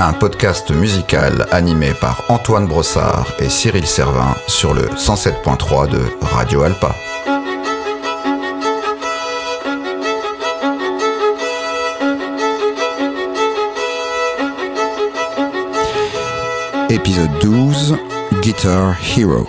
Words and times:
un 0.00 0.12
podcast 0.12 0.70
musical 0.70 1.46
animé 1.50 1.92
par 1.92 2.22
Antoine 2.28 2.66
Brossard 2.66 3.26
et 3.40 3.48
Cyril 3.48 3.86
Servin 3.86 4.34
sur 4.46 4.72
le 4.72 4.82
107.3 4.82 5.88
de 5.88 6.00
Radio 6.22 6.62
Alpa. 6.62 6.94
Épisode 16.90 17.30
12 17.40 17.96
Guitar 18.40 18.96
Hero. 19.16 19.46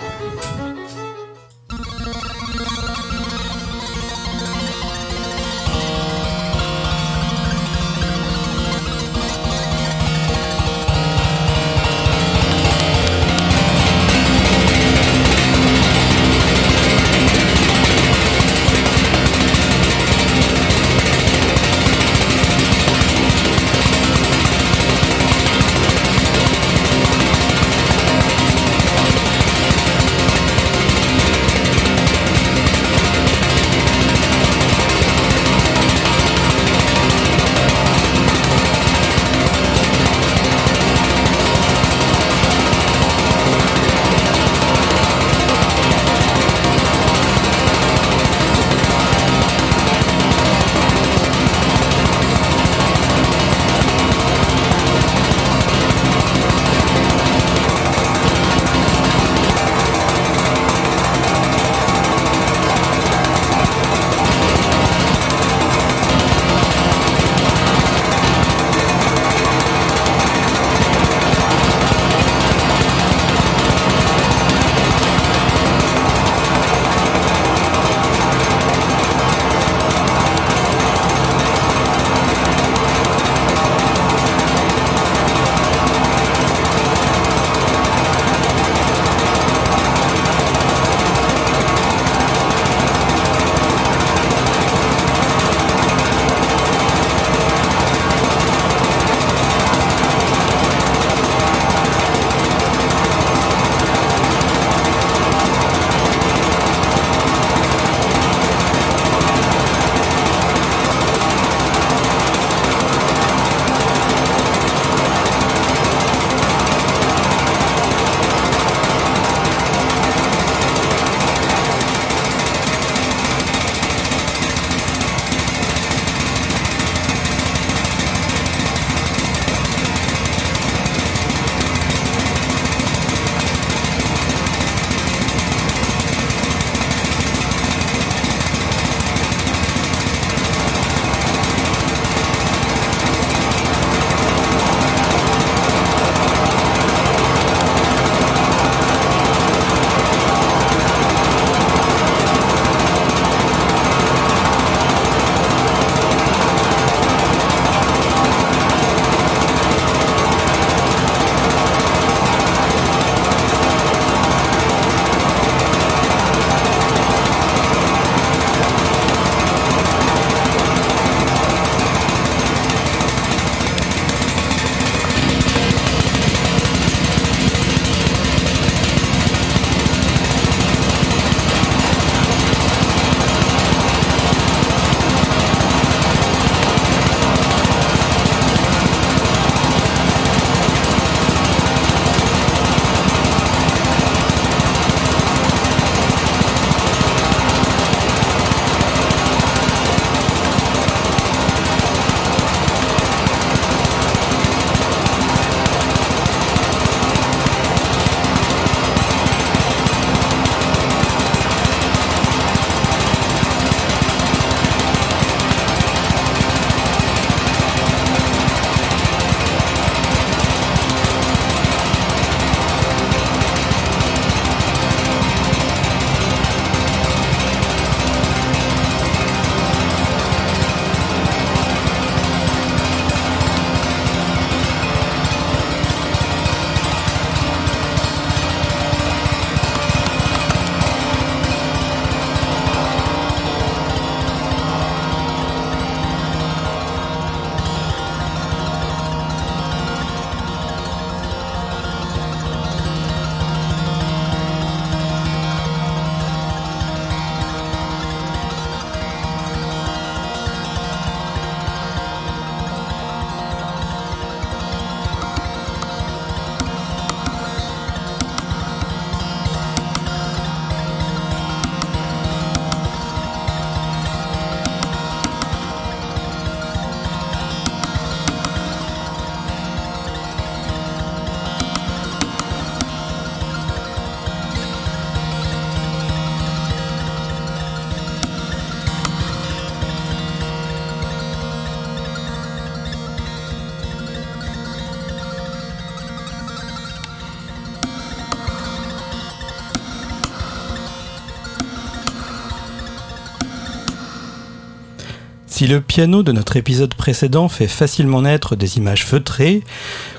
Si 305.60 305.66
le 305.66 305.82
piano 305.82 306.22
de 306.22 306.32
notre 306.32 306.56
épisode 306.56 306.94
précédent 306.94 307.50
fait 307.50 307.68
facilement 307.68 308.22
naître 308.22 308.56
des 308.56 308.78
images 308.78 309.04
feutrées, 309.04 309.62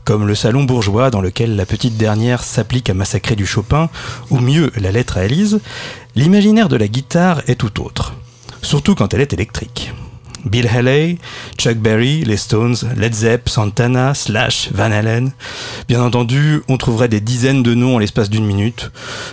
comme 0.03 0.27
le 0.27 0.35
salon 0.35 0.65
bourgeois 0.65 1.09
dans 1.09 1.19
lequel 1.19 1.55
la 1.55 1.65
petite 1.65 1.97
dernière 1.97 2.43
s'applique 2.43 2.91
à 2.91 2.93
massacrer 2.93 3.35
du 3.35 3.47
Chopin, 3.47 3.89
ou 4.29 4.37
mieux 4.37 4.71
la 4.79 4.91
lettre 4.91 5.17
à 5.17 5.25
Élise, 5.25 5.59
l'imaginaire 6.15 6.69
de 6.69 6.75
la 6.75 6.87
guitare 6.87 7.41
est 7.47 7.55
tout 7.55 7.81
autre, 7.83 8.13
surtout 8.61 8.93
quand 8.93 9.15
elle 9.15 9.21
est 9.21 9.33
électrique. 9.33 9.91
Bill 10.45 10.67
Haley, 10.67 11.17
Chuck 11.57 11.77
Berry, 11.77 12.23
les 12.23 12.37
Stones, 12.37 12.77
Led 12.95 13.15
Zepp, 13.15 13.49
Santana, 13.49 14.13
Slash, 14.13 14.69
Van 14.73 14.91
Halen. 14.91 15.31
Bien 15.87 16.03
entendu, 16.03 16.61
on 16.67 16.77
trouverait 16.77 17.09
des 17.09 17.19
dizaines 17.19 17.63
de 17.63 17.73
noms 17.73 17.95
en 17.95 17.99
l'espace 17.99 18.29
d'une 18.29 18.45
minute. 18.45 18.91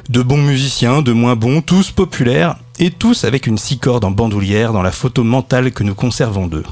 De 0.08 0.22
bons 0.22 0.42
musiciens, 0.42 1.02
de 1.02 1.12
moins 1.12 1.36
bons, 1.36 1.60
tous 1.60 1.90
populaires, 1.90 2.56
et 2.78 2.90
tous 2.90 3.24
avec 3.24 3.46
une 3.46 3.58
six 3.58 3.78
cordes 3.78 4.04
en 4.04 4.10
bandoulière 4.10 4.72
dans 4.72 4.82
la 4.82 4.92
photo 4.92 5.24
mentale 5.24 5.72
que 5.72 5.84
nous 5.84 5.94
conservons 5.94 6.46
d'eux. 6.46 6.64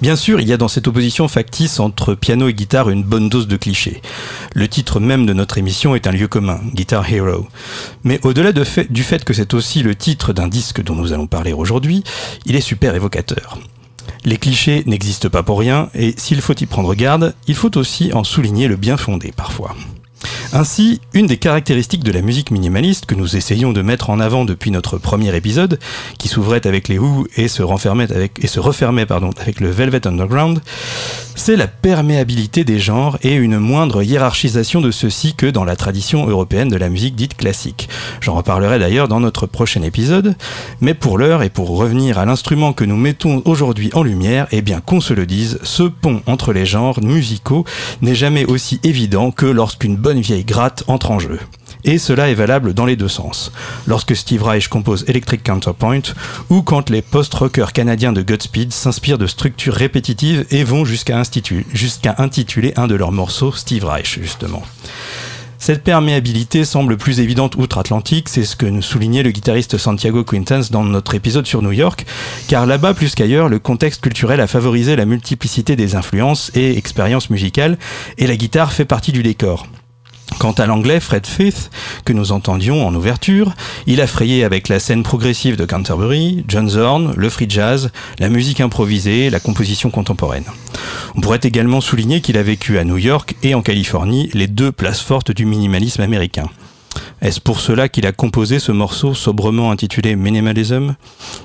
Bien 0.00 0.16
sûr, 0.16 0.40
il 0.40 0.48
y 0.48 0.52
a 0.52 0.56
dans 0.56 0.68
cette 0.68 0.86
opposition 0.86 1.26
factice 1.26 1.80
entre 1.80 2.14
piano 2.14 2.48
et 2.48 2.54
guitare 2.54 2.90
une 2.90 3.02
bonne 3.02 3.28
dose 3.28 3.48
de 3.48 3.56
clichés. 3.56 4.00
Le 4.54 4.68
titre 4.68 5.00
même 5.00 5.26
de 5.26 5.32
notre 5.32 5.58
émission 5.58 5.94
est 5.94 6.06
un 6.06 6.12
lieu 6.12 6.28
commun, 6.28 6.60
Guitar 6.74 7.10
Hero. 7.12 7.48
Mais 8.04 8.20
au-delà 8.22 8.52
du 8.52 9.02
fait 9.02 9.24
que 9.24 9.34
c'est 9.34 9.54
aussi 9.54 9.82
le 9.82 9.96
titre 9.96 10.32
d'un 10.32 10.48
disque 10.48 10.82
dont 10.82 10.94
nous 10.94 11.12
allons 11.12 11.26
parler 11.26 11.52
aujourd'hui, 11.52 12.04
il 12.46 12.54
est 12.54 12.60
super 12.60 12.94
évocateur. 12.94 13.58
Les 14.24 14.36
clichés 14.36 14.84
n'existent 14.86 15.30
pas 15.30 15.42
pour 15.42 15.58
rien, 15.58 15.90
et 15.94 16.14
s'il 16.16 16.40
faut 16.40 16.54
y 16.54 16.66
prendre 16.66 16.94
garde, 16.94 17.34
il 17.46 17.54
faut 17.54 17.76
aussi 17.76 18.12
en 18.12 18.24
souligner 18.24 18.68
le 18.68 18.76
bien 18.76 18.96
fondé 18.96 19.32
parfois. 19.34 19.74
Ainsi, 20.52 21.00
une 21.14 21.26
des 21.26 21.36
caractéristiques 21.36 22.04
de 22.04 22.12
la 22.12 22.22
musique 22.22 22.50
minimaliste 22.50 23.06
que 23.06 23.14
nous 23.14 23.36
essayons 23.36 23.72
de 23.72 23.82
mettre 23.82 24.10
en 24.10 24.18
avant 24.18 24.44
depuis 24.44 24.70
notre 24.70 24.98
premier 24.98 25.34
épisode, 25.36 25.78
qui 26.18 26.28
s'ouvrait 26.28 26.66
avec 26.66 26.88
les 26.88 26.98
Who 26.98 27.26
et 27.36 27.48
se, 27.48 27.62
renfermait 27.62 28.10
avec, 28.10 28.38
et 28.42 28.46
se 28.46 28.60
refermait 28.60 29.06
avec 29.10 29.60
le 29.60 29.70
Velvet 29.70 30.06
Underground, 30.06 30.60
c'est 31.38 31.54
la 31.54 31.68
perméabilité 31.68 32.64
des 32.64 32.80
genres 32.80 33.16
et 33.22 33.34
une 33.34 33.58
moindre 33.58 34.02
hiérarchisation 34.02 34.80
de 34.80 34.90
ceux-ci 34.90 35.34
que 35.34 35.46
dans 35.46 35.64
la 35.64 35.76
tradition 35.76 36.26
européenne 36.28 36.68
de 36.68 36.76
la 36.76 36.88
musique 36.88 37.14
dite 37.14 37.36
classique. 37.36 37.88
J'en 38.20 38.34
reparlerai 38.34 38.80
d'ailleurs 38.80 39.06
dans 39.06 39.20
notre 39.20 39.46
prochain 39.46 39.82
épisode, 39.82 40.34
mais 40.80 40.94
pour 40.94 41.16
l'heure 41.16 41.44
et 41.44 41.48
pour 41.48 41.76
revenir 41.76 42.18
à 42.18 42.24
l'instrument 42.24 42.72
que 42.72 42.84
nous 42.84 42.96
mettons 42.96 43.42
aujourd'hui 43.44 43.90
en 43.94 44.02
lumière, 44.02 44.48
eh 44.50 44.62
bien 44.62 44.80
qu'on 44.80 45.00
se 45.00 45.14
le 45.14 45.26
dise, 45.26 45.60
ce 45.62 45.84
pont 45.84 46.22
entre 46.26 46.52
les 46.52 46.66
genres 46.66 47.00
musicaux 47.02 47.64
n'est 48.02 48.16
jamais 48.16 48.44
aussi 48.44 48.80
évident 48.82 49.30
que 49.30 49.46
lorsqu'une 49.46 49.96
bonne 49.96 50.07
vieille 50.16 50.44
gratte 50.44 50.84
entre 50.86 51.10
en 51.10 51.18
jeu. 51.18 51.38
Et 51.84 51.98
cela 51.98 52.28
est 52.28 52.34
valable 52.34 52.74
dans 52.74 52.86
les 52.86 52.96
deux 52.96 53.08
sens. 53.08 53.52
Lorsque 53.86 54.16
Steve 54.16 54.42
Reich 54.42 54.68
compose 54.68 55.04
Electric 55.06 55.42
Counterpoint, 55.42 56.02
ou 56.50 56.62
quand 56.62 56.90
les 56.90 57.02
post-rockers 57.02 57.72
canadiens 57.72 58.12
de 58.12 58.22
Godspeed 58.22 58.72
s'inspirent 58.72 59.18
de 59.18 59.26
structures 59.26 59.74
répétitives 59.74 60.44
et 60.50 60.64
vont 60.64 60.84
jusqu'à 60.84 61.18
intituler 62.18 62.72
un 62.76 62.86
de 62.86 62.94
leurs 62.94 63.12
morceaux 63.12 63.52
Steve 63.52 63.84
Reich, 63.84 64.18
justement. 64.20 64.62
Cette 65.60 65.82
perméabilité 65.82 66.64
semble 66.64 66.96
plus 66.96 67.18
évidente 67.18 67.56
outre-Atlantique, 67.56 68.28
c'est 68.28 68.44
ce 68.44 68.54
que 68.54 68.66
nous 68.66 68.80
soulignait 68.80 69.24
le 69.24 69.32
guitariste 69.32 69.76
Santiago 69.76 70.22
Quintans 70.22 70.62
dans 70.70 70.84
notre 70.84 71.16
épisode 71.16 71.46
sur 71.46 71.62
New 71.62 71.72
York, 71.72 72.06
car 72.46 72.64
là-bas 72.64 72.94
plus 72.94 73.16
qu'ailleurs, 73.16 73.48
le 73.48 73.58
contexte 73.58 74.00
culturel 74.00 74.40
a 74.40 74.46
favorisé 74.46 74.94
la 74.94 75.04
multiplicité 75.04 75.74
des 75.74 75.96
influences 75.96 76.52
et 76.54 76.78
expériences 76.78 77.28
musicales, 77.28 77.76
et 78.18 78.28
la 78.28 78.36
guitare 78.36 78.72
fait 78.72 78.84
partie 78.84 79.10
du 79.10 79.24
décor. 79.24 79.66
Quant 80.38 80.52
à 80.52 80.66
l'anglais 80.66 81.00
Fred 81.00 81.26
Faith, 81.26 81.70
que 82.04 82.12
nous 82.12 82.30
entendions 82.30 82.86
en 82.86 82.94
ouverture, 82.94 83.54
il 83.86 84.00
a 84.00 84.06
frayé 84.06 84.44
avec 84.44 84.68
la 84.68 84.78
scène 84.78 85.02
progressive 85.02 85.56
de 85.56 85.64
Canterbury, 85.64 86.44
John 86.46 86.68
Zorn, 86.68 87.12
le 87.16 87.28
free 87.28 87.50
jazz, 87.50 87.90
la 88.20 88.28
musique 88.28 88.60
improvisée, 88.60 89.30
la 89.30 89.40
composition 89.40 89.90
contemporaine. 89.90 90.44
On 91.16 91.20
pourrait 91.20 91.40
également 91.42 91.80
souligner 91.80 92.20
qu'il 92.20 92.38
a 92.38 92.42
vécu 92.44 92.78
à 92.78 92.84
New 92.84 92.98
York 92.98 93.34
et 93.42 93.56
en 93.56 93.62
Californie, 93.62 94.30
les 94.32 94.46
deux 94.46 94.70
places 94.70 95.00
fortes 95.00 95.32
du 95.32 95.44
minimalisme 95.44 96.02
américain. 96.02 96.48
Est-ce 97.20 97.40
pour 97.40 97.60
cela 97.60 97.88
qu'il 97.88 98.06
a 98.06 98.12
composé 98.12 98.60
ce 98.60 98.70
morceau 98.70 99.12
sobrement 99.12 99.72
intitulé 99.72 100.14
Minimalism? 100.14 100.94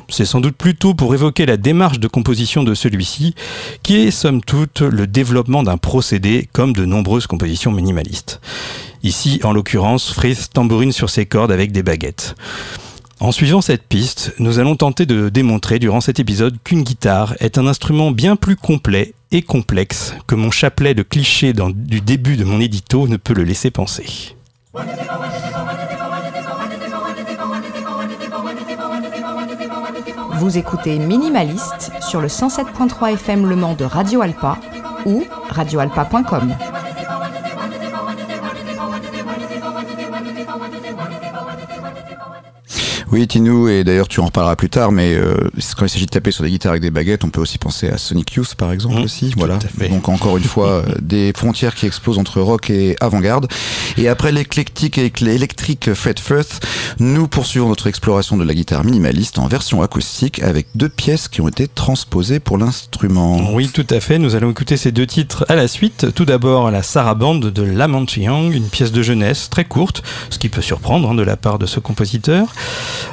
C'est 0.08 0.26
sans 0.26 0.40
doute 0.40 0.56
plutôt 0.56 0.94
pour 0.94 1.16
évoquer 1.16 1.48
la 1.48 1.58
démarche 1.58 2.00
de 2.00 2.08
composition 2.08 2.64
de 2.64 2.76
celui-ci, 2.76 3.34
qui 3.82 3.96
est 3.96 4.12
somme 4.12 4.42
toute 4.42 4.82
le 4.82 5.08
développement 5.08 5.64
d'un 5.64 5.78
procédé 5.78 6.48
comme 6.54 6.74
de 6.74 6.86
nombreuses 6.86 7.26
compositions 7.26 7.72
minimalistes. 7.72 8.40
Ici, 9.02 9.40
en 9.44 9.52
l'occurrence, 9.52 10.14
Frith 10.14 10.50
tambourine 10.54 10.92
sur 10.92 11.10
ses 11.10 11.26
cordes 11.26 11.52
avec 11.52 11.72
des 11.72 11.82
baguettes. 11.82 12.36
En 13.20 13.32
suivant 13.32 13.62
cette 13.62 13.88
piste, 13.88 14.34
nous 14.38 14.60
allons 14.60 14.76
tenter 14.76 15.08
de 15.08 15.30
démontrer 15.30 15.80
durant 15.80 16.02
cet 16.02 16.20
épisode 16.20 16.58
qu'une 16.64 16.84
guitare 16.84 17.34
est 17.40 17.58
un 17.58 17.66
instrument 17.66 18.12
bien 18.12 18.36
plus 18.36 18.58
complet 18.58 19.16
et 19.32 19.42
complexe 19.42 20.14
que 20.28 20.36
mon 20.36 20.52
chapelet 20.52 20.94
de 20.94 21.04
clichés 21.04 21.54
du 21.54 22.02
début 22.02 22.38
de 22.38 22.44
mon 22.44 22.60
édito 22.60 23.08
ne 23.08 23.18
peut 23.18 23.34
le 23.34 23.44
laisser 23.44 23.72
penser. 23.72 24.36
Vous 30.40 30.58
écoutez 30.58 30.98
Minimaliste 30.98 31.92
sur 32.02 32.22
le 32.22 32.28
107.3 32.28 33.14
FM 33.14 33.48
Le 33.48 33.56
Mans 33.56 33.76
de 33.76 33.86
Radio 33.86 34.24
Alpa 34.24 34.58
ou 35.06 35.26
radioalpa.com. 35.50 36.56
Oui, 43.14 43.28
Tinou, 43.28 43.68
et 43.68 43.84
d'ailleurs 43.84 44.08
tu 44.08 44.22
en 44.22 44.26
reparleras 44.26 44.56
plus 44.56 44.72
tard, 44.72 44.92
mais 44.92 45.14
euh, 45.14 45.36
quand 45.78 45.86
il 45.86 45.90
s'agit 45.90 46.08
de 46.08 46.10
taper 46.10 46.32
sur 46.32 46.44
des 46.44 46.50
guitares 46.50 46.72
avec 46.72 46.82
des 46.82 46.90
baguettes, 46.90 47.24
on 47.24 47.30
peut 47.30 47.42
aussi 47.42 47.60
penser 47.60 47.88
à 47.88 48.00
Sonic 48.00 48.34
Youth 48.34 48.56
par 48.56 48.72
exemple 48.72 49.02
mmh, 49.02 49.04
aussi. 49.04 49.34
Voilà. 49.38 49.60
Donc 49.92 50.10
encore 50.10 50.36
une 50.36 50.44
fois, 50.44 50.68
euh, 50.68 50.84
des 51.00 51.32
frontières 51.36 51.76
qui 51.76 51.86
explosent 51.86 52.18
entre 52.18 52.42
rock 52.42 52.72
et 52.72 52.96
avant-garde. 53.02 53.48
Et 53.98 54.08
après 54.08 54.32
l'éclectique 54.32 54.98
et 54.98 55.14
l'électrique 55.22 55.94
Fred 55.94 56.18
Firth, 56.18 56.66
nous 56.98 57.28
poursuivons 57.28 57.70
notre 57.70 57.86
exploration 57.86 58.36
de 58.36 58.44
la 58.44 58.56
guitare 58.56 58.84
minimaliste 58.84 59.38
en 59.38 59.48
version 59.48 59.84
acoustique 59.84 60.42
avec 60.42 60.66
deux 60.74 60.90
pièces 60.90 61.28
qui 61.28 61.40
ont 61.42 61.48
été 61.48 61.68
transposées 61.68 62.40
pour 62.40 62.58
l'instrument. 62.58 63.54
Oui, 63.54 63.70
tout 63.72 63.86
à 63.92 64.00
fait. 64.00 64.18
Nous 64.18 64.34
allons 64.34 64.50
écouter 64.50 64.76
ces 64.76 64.92
deux 64.92 65.06
titres 65.06 65.46
à 65.50 65.56
la 65.56 65.68
suite. 65.68 66.08
Tout 66.16 66.26
d'abord 66.26 66.72
la 66.72 66.82
Sarabande 66.82 67.52
de 67.52 67.62
Lamont 67.62 68.08
Young, 68.18 68.56
une 68.56 68.70
pièce 68.70 68.92
de 68.92 69.04
jeunesse 69.04 69.52
très 69.52 69.66
courte, 69.66 70.02
ce 70.32 70.40
qui 70.40 70.50
peut 70.50 70.64
surprendre 70.64 71.12
hein, 71.12 71.14
de 71.14 71.22
la 71.22 71.38
part 71.38 71.60
de 71.60 71.68
ce 71.68 71.80
compositeur. 71.80 72.48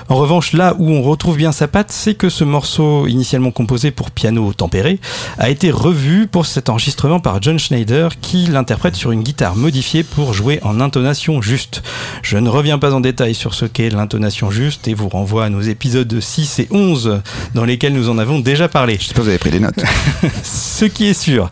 En 0.08 0.16
revanche, 0.16 0.52
là 0.52 0.74
où 0.78 0.90
on 0.90 1.02
retrouve 1.02 1.36
bien 1.36 1.52
sa 1.52 1.68
patte, 1.68 1.92
c'est 1.92 2.14
que 2.14 2.28
ce 2.28 2.44
morceau, 2.44 3.06
initialement 3.06 3.50
composé 3.50 3.90
pour 3.90 4.10
piano 4.10 4.52
tempéré, 4.52 5.00
a 5.38 5.50
été 5.50 5.70
revu 5.70 6.26
pour 6.26 6.46
cet 6.46 6.68
enregistrement 6.68 7.20
par 7.20 7.40
John 7.42 7.58
Schneider, 7.58 8.20
qui 8.20 8.46
l'interprète 8.46 8.96
sur 8.96 9.12
une 9.12 9.22
guitare 9.22 9.56
modifiée 9.56 10.02
pour 10.02 10.34
jouer 10.34 10.60
en 10.62 10.80
intonation 10.80 11.42
juste. 11.42 11.82
Je 12.22 12.36
ne 12.36 12.48
reviens 12.48 12.78
pas 12.78 12.94
en 12.94 13.00
détail 13.00 13.34
sur 13.34 13.54
ce 13.54 13.64
qu'est 13.64 13.90
l'intonation 13.90 14.50
juste 14.50 14.88
et 14.88 14.94
vous 14.94 15.08
renvoie 15.08 15.44
à 15.44 15.48
nos 15.48 15.60
épisodes 15.60 16.20
6 16.20 16.58
et 16.60 16.68
11, 16.70 17.20
dans 17.54 17.64
lesquels 17.64 17.92
nous 17.92 18.08
en 18.08 18.18
avons 18.18 18.40
déjà 18.40 18.68
parlé. 18.68 18.96
Je 19.00 19.06
sais 19.06 19.14
pas, 19.14 19.22
vous 19.22 19.28
avez 19.28 19.38
pris 19.38 19.50
des 19.50 19.60
notes. 19.60 19.82
ce 20.42 20.84
qui 20.84 21.06
est 21.06 21.14
sûr, 21.14 21.50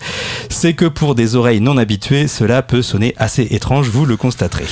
c'est 0.48 0.74
que 0.74 0.86
pour 0.86 1.14
des 1.14 1.36
oreilles 1.36 1.60
non 1.60 1.76
habituées, 1.76 2.28
cela 2.28 2.62
peut 2.62 2.82
sonner 2.82 3.14
assez 3.18 3.46
étrange, 3.50 3.88
vous 3.88 4.06
le 4.06 4.16
constaterez. 4.16 4.66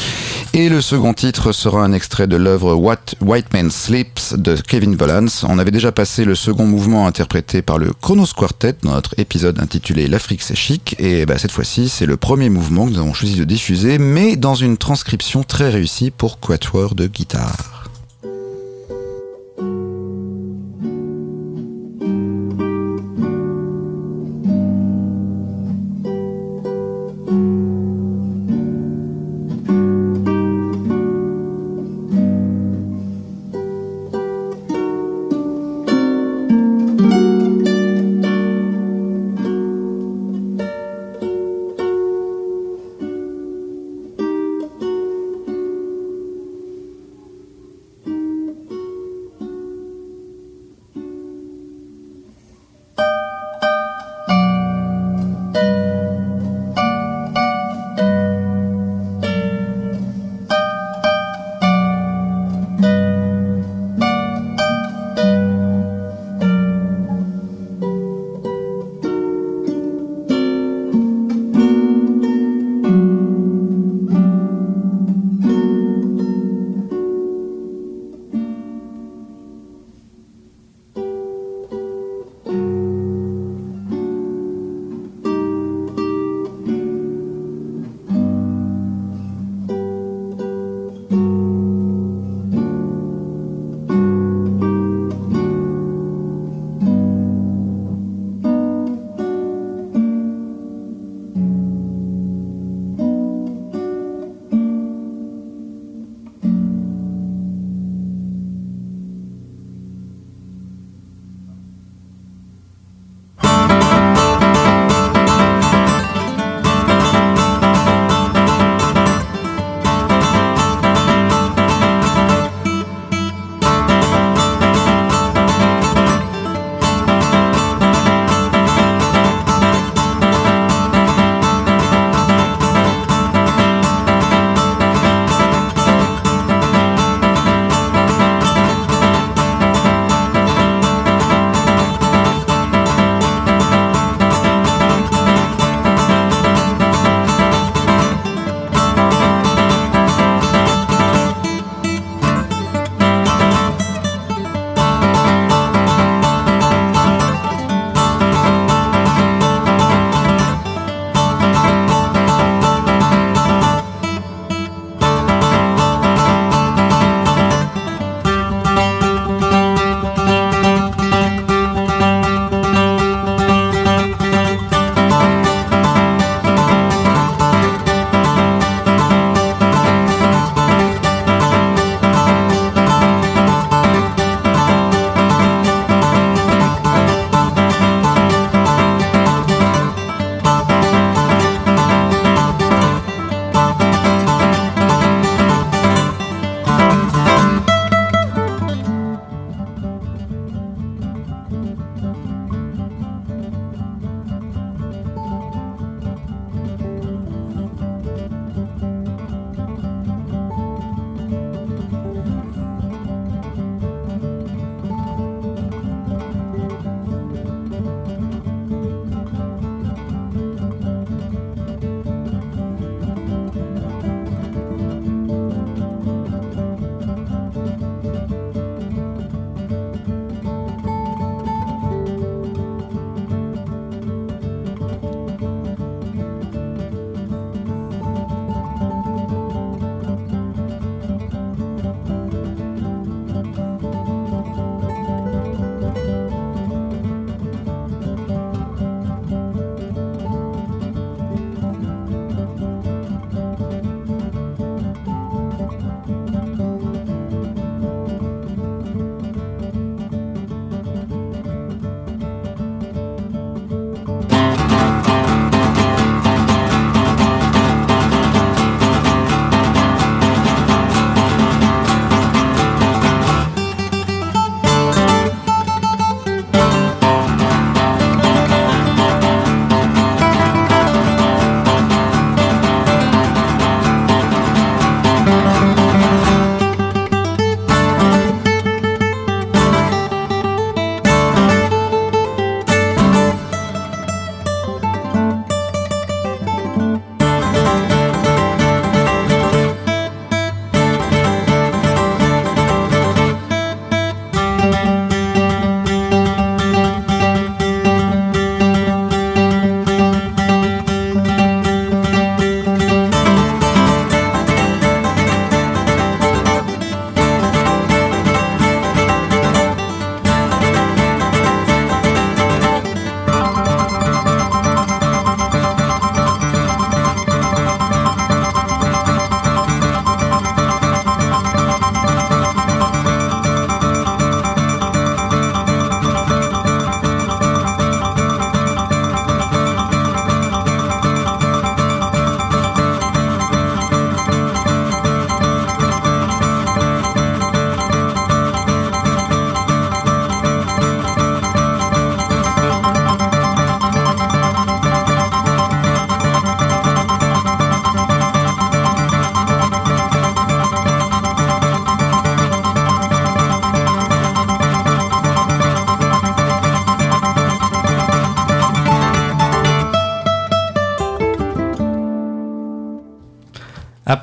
Et 0.52 0.68
le 0.68 0.80
second 0.80 1.14
titre 1.14 1.52
sera 1.52 1.82
un 1.82 1.92
extrait 1.92 2.26
de 2.26 2.37
l'œuvre 2.37 2.75
White 2.75 3.45
Man 3.52 3.70
Sleeps 3.70 4.34
de 4.34 4.56
Kevin 4.56 4.96
Volans. 4.96 5.44
On 5.44 5.58
avait 5.58 5.70
déjà 5.70 5.92
passé 5.92 6.24
le 6.24 6.34
second 6.34 6.66
mouvement 6.66 7.06
interprété 7.06 7.62
par 7.62 7.78
le 7.78 7.92
Chronos 7.92 8.32
Quartet 8.36 8.76
dans 8.82 8.92
notre 8.92 9.18
épisode 9.18 9.60
intitulé 9.60 10.08
L'Afrique 10.08 10.42
c'est 10.42 10.56
chic. 10.56 10.96
Et 10.98 11.26
bah, 11.26 11.38
cette 11.38 11.52
fois-ci, 11.52 11.88
c'est 11.88 12.06
le 12.06 12.16
premier 12.16 12.48
mouvement 12.48 12.86
que 12.86 12.92
nous 12.92 12.98
avons 12.98 13.14
choisi 13.14 13.36
de 13.36 13.44
diffuser, 13.44 13.98
mais 13.98 14.36
dans 14.36 14.54
une 14.54 14.76
transcription 14.76 15.42
très 15.42 15.70
réussie 15.70 16.10
pour 16.10 16.40
quatuor 16.40 16.94
de 16.94 17.06
guitare. 17.06 17.75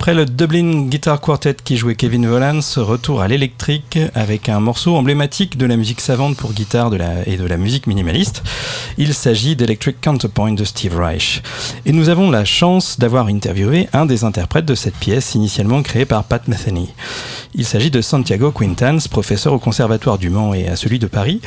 Après 0.03 0.15
le 0.15 0.25
Dublin 0.25 0.87
Guitar 0.87 1.21
Quartet 1.21 1.55
qui 1.63 1.77
jouait 1.77 1.95
Kevin 1.95 2.27
Volans, 2.27 2.59
retour 2.75 3.21
à 3.21 3.29
l'électrique 3.29 3.97
avec 4.13 4.49
un 4.49 4.59
morceau 4.59 4.97
emblématique 4.97 5.57
de 5.57 5.65
la 5.65 5.77
musique 5.77 6.01
savante 6.01 6.35
pour 6.35 6.51
guitare 6.51 6.91
et 7.25 7.37
de 7.37 7.45
la 7.45 7.55
musique 7.55 7.87
minimaliste. 7.87 8.43
Il 8.97 9.13
s'agit 9.13 9.55
d'Electric 9.55 10.01
Counterpoint 10.01 10.51
de 10.51 10.65
Steve 10.65 10.97
Reich. 10.97 11.41
Et 11.85 11.93
nous 11.93 12.09
avons 12.09 12.31
la 12.31 12.43
chance 12.43 12.99
d'avoir 12.99 13.27
interviewé 13.27 13.87
un 13.93 14.05
des 14.05 14.25
interprètes 14.25 14.65
de 14.65 14.75
cette 14.75 14.97
pièce 14.97 15.35
initialement 15.35 15.81
créée 15.81 16.03
par 16.03 16.25
Pat 16.25 16.45
Metheny. 16.49 16.89
Il 17.55 17.63
s'agit 17.63 17.89
de 17.89 18.01
Santiago 18.01 18.51
Quintans, 18.51 18.99
professeur 19.09 19.53
au 19.53 19.59
Conservatoire 19.59 20.17
du 20.17 20.29
Mans 20.29 20.53
et 20.53 20.67
à 20.67 20.75
celui 20.75 20.99
de 20.99 21.07
Paris 21.07 21.39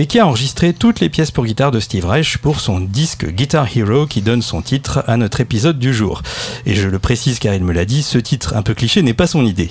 et 0.00 0.06
qui 0.06 0.18
a 0.18 0.26
enregistré 0.26 0.72
toutes 0.72 1.00
les 1.00 1.10
pièces 1.10 1.30
pour 1.30 1.44
guitare 1.44 1.70
de 1.70 1.78
Steve 1.78 2.06
Reich 2.06 2.38
pour 2.38 2.60
son 2.60 2.80
disque 2.80 3.26
Guitar 3.26 3.68
Hero 3.76 4.06
qui 4.06 4.22
donne 4.22 4.40
son 4.40 4.62
titre 4.62 5.04
à 5.06 5.18
notre 5.18 5.42
épisode 5.42 5.78
du 5.78 5.92
jour. 5.92 6.22
Et 6.64 6.74
je 6.74 6.88
le 6.88 6.98
précise 6.98 7.38
car 7.38 7.52
il 7.52 7.62
me 7.62 7.74
l'a 7.74 7.84
dit, 7.84 8.02
ce 8.02 8.16
titre 8.16 8.56
un 8.56 8.62
peu 8.62 8.72
cliché 8.72 9.02
n'est 9.02 9.12
pas 9.12 9.26
son 9.26 9.44
idée. 9.44 9.68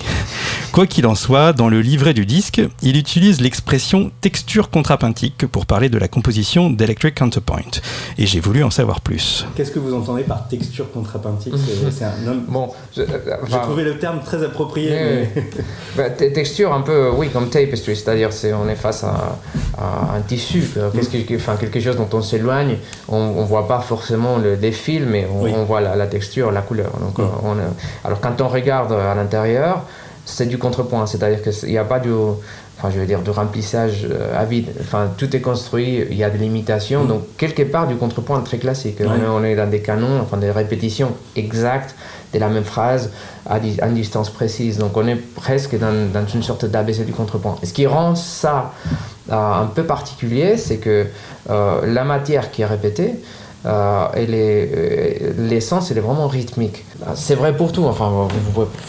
Quoi 0.70 0.86
qu'il 0.86 1.08
en 1.08 1.16
soit, 1.16 1.52
dans 1.52 1.68
le 1.68 1.80
livret 1.80 2.14
du 2.14 2.26
disque, 2.26 2.62
il 2.80 2.96
utilise 2.96 3.40
l'expression 3.40 4.12
texture 4.20 4.70
contrapuntique 4.70 5.46
pour 5.48 5.66
parler 5.66 5.88
de 5.88 5.98
la 5.98 6.06
composition 6.06 6.70
d'Electric 6.70 7.16
Counterpoint. 7.16 7.80
Et 8.16 8.26
j'ai 8.26 8.38
voulu 8.38 8.62
en 8.62 8.70
savoir 8.70 9.00
plus. 9.00 9.44
Qu'est-ce 9.56 9.72
que 9.72 9.80
vous 9.80 9.94
entendez 9.94 10.22
par 10.22 10.46
texture 10.46 10.92
contrapuntique 10.92 11.54
C'est 11.90 12.04
un 12.04 12.12
Bon, 12.46 12.70
j'ai 12.94 13.04
trouvé 13.62 13.82
le 13.82 13.98
terme 13.98 14.20
très 14.24 14.44
approprié. 14.44 15.28
Bah, 15.96 16.08
texture 16.08 16.72
un 16.72 16.82
peu, 16.82 17.10
oui, 17.10 17.30
comme 17.30 17.50
tapestry, 17.50 17.96
c'est-à-dire 17.96 18.32
c'est 18.32 18.52
on 18.52 18.68
est 18.68 18.76
face 18.76 19.02
à 19.02 20.19
un 20.20 20.22
tissu, 20.22 20.64
enfin, 21.34 21.56
quelque 21.56 21.80
chose 21.80 21.96
dont 21.96 22.08
on 22.12 22.22
s'éloigne, 22.22 22.76
on 23.08 23.40
ne 23.40 23.46
voit 23.46 23.66
pas 23.66 23.80
forcément 23.80 24.38
le, 24.38 24.56
des 24.56 24.72
fils, 24.72 25.02
mais 25.06 25.26
on, 25.26 25.64
voit 25.64 25.80
la, 25.80 26.06
texture, 26.06 26.50
la 26.52 26.62
couleur. 26.62 26.92
Donc, 27.00 27.18
euh, 27.18 27.24
on, 27.42 27.56
alors 28.06 28.20
quand 28.20 28.40
on 28.40 28.48
regarde 28.48 28.92
à 28.92 29.14
l'intérieur, 29.14 29.84
c'est 30.24 30.46
du 30.46 30.58
contrepoint, 30.58 31.06
c'est-à-dire 31.06 31.42
qu'il 31.42 31.70
n'y 31.70 31.78
a 31.78 31.84
pas 31.84 31.98
du, 31.98 32.10
enfin, 32.80 32.90
je 32.90 32.98
veux 32.98 33.06
dire, 33.06 33.20
de 33.20 33.30
remplissage 33.30 34.06
euh, 34.10 34.40
à 34.40 34.44
vide. 34.46 34.68
Enfin, 34.80 35.08
tout 35.18 35.34
est 35.36 35.40
construit, 35.40 36.06
il 36.10 36.16
y 36.16 36.24
a 36.24 36.30
des 36.30 36.38
limitations. 36.38 37.04
Donc, 37.04 37.36
quelque 37.36 37.62
part, 37.62 37.86
du 37.86 37.96
contrepoint 37.96 38.40
très 38.40 38.56
classique. 38.56 38.98
On, 39.00 39.44
est, 39.44 39.54
dans 39.54 39.68
des 39.68 39.80
canons, 39.80 40.20
enfin, 40.22 40.38
des 40.38 40.50
répétitions 40.50 41.12
exactes 41.36 41.94
de 42.32 42.38
la 42.38 42.48
même 42.48 42.64
phrase 42.64 43.10
à, 43.46 43.58
une 43.58 43.94
distance 43.94 44.30
précise. 44.30 44.78
Donc, 44.78 44.96
on 44.96 45.06
est 45.06 45.16
presque 45.16 45.78
dans, 45.78 46.10
dans 46.10 46.26
une 46.26 46.42
sorte 46.42 46.64
d'ABC 46.64 47.04
du 47.04 47.12
contrepoint. 47.12 47.56
Et 47.62 47.66
ce 47.66 47.74
qui 47.74 47.86
rend 47.86 48.14
ça 48.14 48.72
un 49.30 49.66
peu 49.66 49.84
particulier, 49.84 50.56
c'est 50.56 50.78
que 50.78 51.06
euh, 51.48 51.86
la 51.86 52.04
matière 52.04 52.50
qui 52.50 52.62
est 52.62 52.66
répétée, 52.66 53.14
euh, 53.66 54.06
euh, 54.16 55.32
l'essence, 55.38 55.90
elle 55.90 55.98
est 55.98 56.02
vraiment 56.02 56.28
rythmique. 56.28 56.84
C'est 57.14 57.34
vrai 57.34 57.54
pour 57.56 57.72
tout. 57.72 57.84
Enfin, 57.84 58.28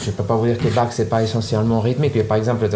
je 0.01 0.07
ne 0.07 0.15
peux 0.15 0.23
pas 0.23 0.36
vous 0.36 0.45
dire 0.45 0.57
que 0.57 0.67
Bach, 0.69 0.88
c'est 0.91 1.10
pas 1.10 1.23
essentiellement 1.23 1.79
rythmique. 1.81 2.13
Mais 2.15 2.23
par 2.23 2.38
exemple, 2.38 2.67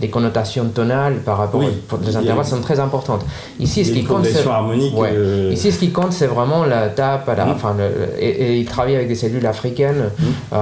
les 0.00 0.10
connotations 0.10 0.66
tonales 0.66 1.16
par 1.24 1.38
rapport 1.38 1.62
aux 1.62 2.16
intervalles 2.16 2.44
sont 2.44 2.60
très 2.60 2.78
importantes. 2.78 3.24
Ici, 3.58 3.84
ce 3.84 3.92
qui 3.92 4.04
compte, 4.04 4.26
c'est 4.26 4.44
Ici, 5.50 5.72
ce 5.72 5.78
qui 5.78 5.90
compte, 5.90 6.12
c'est 6.12 6.26
vraiment 6.26 6.64
la 6.64 6.88
tape. 6.88 7.28
Mmh. 7.28 7.50
enfin, 7.50 7.76
et, 8.18 8.58
il 8.58 8.66
travaille 8.66 8.96
avec 8.96 9.08
des 9.08 9.14
cellules 9.14 9.46
africaines. 9.46 10.10
Mmh. 10.18 10.54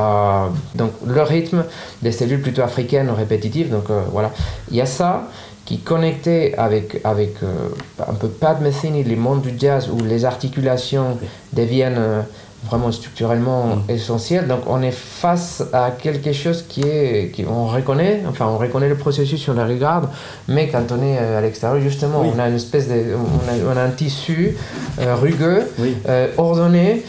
donc, 0.76 0.92
le 1.06 1.22
rythme 1.22 1.64
des 2.02 2.12
cellules 2.12 2.42
plutôt 2.42 2.62
africaines 2.62 3.10
répétitives. 3.10 3.70
Donc, 3.70 3.86
voilà. 4.12 4.30
Il 4.70 4.76
y 4.76 4.80
a 4.80 4.86
ça 4.86 5.28
qui 5.68 5.76
connectait 5.80 6.54
avec, 6.56 6.98
avec 7.04 7.42
euh, 7.42 7.68
un 8.00 8.14
peu 8.14 8.28
Pat 8.28 8.58
Metheny, 8.58 9.04
les 9.04 9.16
mondes 9.16 9.42
du 9.42 9.52
jazz, 9.58 9.90
où 9.90 10.02
les 10.02 10.24
articulations 10.24 11.18
deviennent 11.52 11.98
euh, 11.98 12.22
vraiment 12.64 12.90
structurellement 12.90 13.76
mm. 13.76 13.90
essentiel. 13.90 14.46
Donc 14.46 14.60
on 14.66 14.82
est 14.82 14.90
face 14.90 15.62
à 15.72 15.90
quelque 15.90 16.32
chose 16.32 16.64
qui 16.68 16.82
est, 16.82 17.30
qui, 17.32 17.44
on 17.44 17.66
reconnaît, 17.66 18.22
enfin 18.28 18.46
on 18.46 18.58
reconnaît 18.58 18.88
le 18.88 18.96
processus 18.96 19.48
on 19.48 19.54
le 19.54 19.62
regarde, 19.62 20.08
mais 20.48 20.68
quand 20.68 20.84
on 20.90 21.02
est 21.02 21.18
euh, 21.18 21.38
à 21.38 21.40
l'extérieur, 21.40 21.80
justement, 21.80 22.20
on 22.20 22.38
a 22.38 22.48
une 22.48 22.56
espèce 22.56 22.88
de, 22.88 23.14
on 23.14 23.76
a, 23.76 23.82
un 23.82 23.90
tissu 23.90 24.56
euh, 25.00 25.14
rugueux, 25.14 25.62
euh, 26.08 26.28
ordonné, 26.36 27.02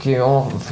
qui, 0.00 0.16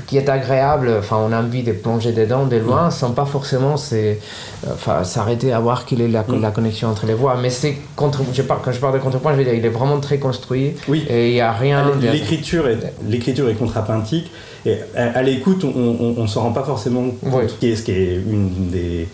qui, 0.07 0.17
est 0.17 0.29
agréable. 0.29 0.91
Enfin, 0.99 1.19
on 1.19 1.33
a 1.33 1.41
envie 1.41 1.63
de 1.63 1.73
plonger 1.73 2.13
dedans 2.13 2.47
de 2.47 2.57
loin, 2.57 2.89
mm. 2.89 2.91
sans 2.91 3.11
pas 3.13 3.27
forcément 3.27 3.75
enfin, 3.75 5.05
s'arrêter 5.05 5.53
à 5.53 5.61
voir 5.61 5.85
quelle 5.85 6.01
est 6.01 6.09
la, 6.09 6.23
mm. 6.23 6.41
la, 6.41 6.51
connexion 6.51 6.89
entre 6.89 7.07
les 7.07 7.15
voix. 7.15 7.37
Mais 7.41 7.51
c'est 7.51 7.77
contre, 7.97 8.23
je 8.33 8.43
parle, 8.43 8.61
quand 8.65 8.73
je 8.73 8.81
parle 8.81 8.95
de 8.95 8.99
contrepoint, 8.99 9.33
je 9.33 9.39
veux 9.39 9.45
dire, 9.45 9.55
il 9.55 9.65
est 9.65 9.71
vraiment 9.71 10.01
très 10.01 10.19
construit. 10.19 10.75
Oui. 10.89 11.07
Et 11.09 11.29
il 11.29 11.35
n'y 11.35 11.41
a 11.41 11.53
rien. 11.53 11.93
L'écriture 12.01 12.69
est, 12.69 12.79
l'écriture 13.07 13.49
est 13.49 13.55
contrapuntique. 13.69 14.31
Et 14.67 14.79
à, 14.97 15.23
l'écoute, 15.23 15.65
on, 15.65 16.21
ne 16.21 16.27
s'en 16.27 16.43
rend 16.43 16.53
pas 16.53 16.65
forcément 16.65 17.05
compte, 17.11 17.49
ce 17.49 17.83
qui 17.83 17.93
est 17.93 18.15
une 18.17 18.71
des, 18.71 19.09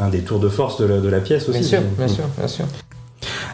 un 0.00 0.08
des 0.08 0.20
tours 0.20 0.40
de 0.40 0.48
force 0.48 0.80
de 0.80 1.08
la, 1.08 1.20
pièce 1.20 1.48
aussi. 1.48 1.60
Bien 1.60 1.68
sûr, 1.68 1.80
bien 1.96 2.08
sûr, 2.08 2.24
bien 2.36 2.48
sûr. 2.48 2.64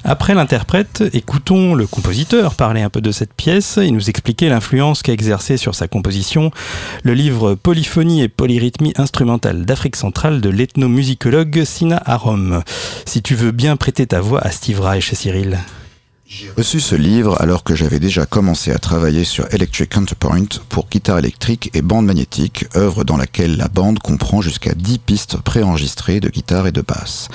Après 0.07 0.35
l'interprète, 0.35 1.03
écoutons 1.15 1.75
le 1.75 1.87
compositeur 1.87 2.57
parler 2.57 2.83
un 2.83 2.91
peu 2.91 3.01
de 3.01 3.11
cette 3.11 3.33
pièce 3.33 3.79
et 3.79 3.91
nous 3.91 4.11
expliquer 4.11 4.51
l'influence 4.51 5.03
qu'a 5.03 5.15
exercée 5.15 5.57
sur 5.57 5.75
sa 5.75 5.89
composition 5.89 6.51
le 7.05 7.15
livre 7.15 7.55
Polyphonie 7.55 8.21
et 8.21 8.29
polyrythmie 8.29 8.93
instrumentale 8.97 9.65
d'Afrique 9.65 9.97
centrale 9.97 10.43
de 10.43 10.51
l'ethnomusicologue 10.51 11.65
Sina 11.65 12.03
Arom. 12.05 12.63
Si 13.07 13.23
tu 13.23 13.35
veux 13.35 13.53
bien 13.53 13.77
prêter 13.77 14.07
ta 14.07 14.21
voix 14.21 14.41
à 14.41 14.51
Steve 14.51 14.83
Reich, 14.83 15.15
Cyril. 15.15 15.59
J'ai 16.37 16.51
reçu 16.51 16.81
ce 16.81 16.97
livre 16.97 17.41
alors 17.41 17.63
que 17.63 17.77
j'avais 17.77 18.01
déjà 18.01 18.27
commencé 18.27 18.73
à 18.73 18.79
travailler 18.81 19.23
sur 19.23 19.47
Electric 19.55 19.91
Counterpoint 19.91 20.49
pour 20.69 20.89
guitare 20.89 21.19
électrique 21.19 21.71
et 21.75 21.83
bande 21.83 22.07
magnétique, 22.07 22.67
œuvre 22.75 23.05
dans 23.05 23.17
laquelle 23.17 23.57
la 23.57 23.69
bande 23.69 24.01
comprend 24.01 24.41
jusqu'à 24.41 24.75
10 24.75 24.99
pistes 24.99 25.37
préenregistrées 25.37 26.19
de 26.19 26.29
guitare 26.29 26.67
et 26.67 26.73
de 26.73 26.81
basse. 26.81 27.29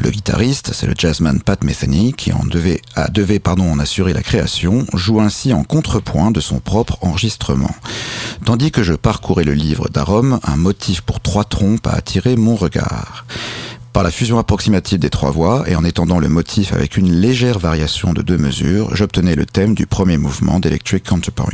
Le 0.00 0.10
guitariste, 0.10 0.72
c'est 0.72 0.88
le 0.88 0.94
jazzman 0.98 1.40
Pat 1.40 1.62
Metheny 1.62 2.12
qui 2.12 2.32
en 2.32 2.42
devait, 2.42 3.38
pardon, 3.38 3.70
en 3.70 3.78
assurer 3.78 4.12
la 4.12 4.22
création, 4.22 4.84
joue 4.94 5.20
ainsi 5.20 5.52
en 5.52 5.62
contrepoint 5.62 6.32
de 6.32 6.40
son 6.40 6.58
propre 6.58 6.98
enregistrement. 7.02 7.74
Tandis 8.44 8.72
que 8.72 8.82
je 8.82 8.94
parcourais 8.94 9.44
le 9.44 9.54
livre 9.54 9.88
d'Arom, 9.90 10.40
un 10.42 10.56
motif 10.56 11.02
pour 11.02 11.20
trois 11.20 11.44
trompes 11.44 11.86
a 11.86 11.92
attiré 11.92 12.34
mon 12.34 12.56
regard. 12.56 13.26
Par 13.92 14.04
la 14.04 14.12
fusion 14.12 14.38
approximative 14.38 15.00
des 15.00 15.10
trois 15.10 15.32
voix 15.32 15.64
et 15.68 15.74
en 15.74 15.84
étendant 15.84 16.20
le 16.20 16.28
motif 16.28 16.72
avec 16.72 16.96
une 16.96 17.12
légère 17.12 17.58
variation 17.58 18.12
de 18.12 18.22
deux 18.22 18.38
mesures, 18.38 18.94
j'obtenais 18.94 19.34
le 19.34 19.46
thème 19.46 19.74
du 19.74 19.86
premier 19.86 20.16
mouvement 20.16 20.60
d'Electric 20.60 21.02
Counterpoint. 21.02 21.50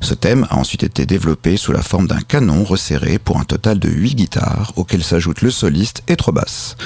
Ce 0.00 0.14
thème 0.14 0.46
a 0.48 0.56
ensuite 0.56 0.82
été 0.82 1.04
développé 1.04 1.58
sous 1.58 1.72
la 1.72 1.82
forme 1.82 2.06
d'un 2.06 2.20
canon 2.20 2.64
resserré 2.64 3.18
pour 3.18 3.38
un 3.38 3.44
total 3.44 3.78
de 3.78 3.90
huit 3.90 4.14
guitares 4.14 4.72
auxquelles 4.76 5.04
s'ajoute 5.04 5.42
le 5.42 5.50
soliste 5.50 6.02
et 6.08 6.16
trois 6.16 6.32
basses. 6.32 6.76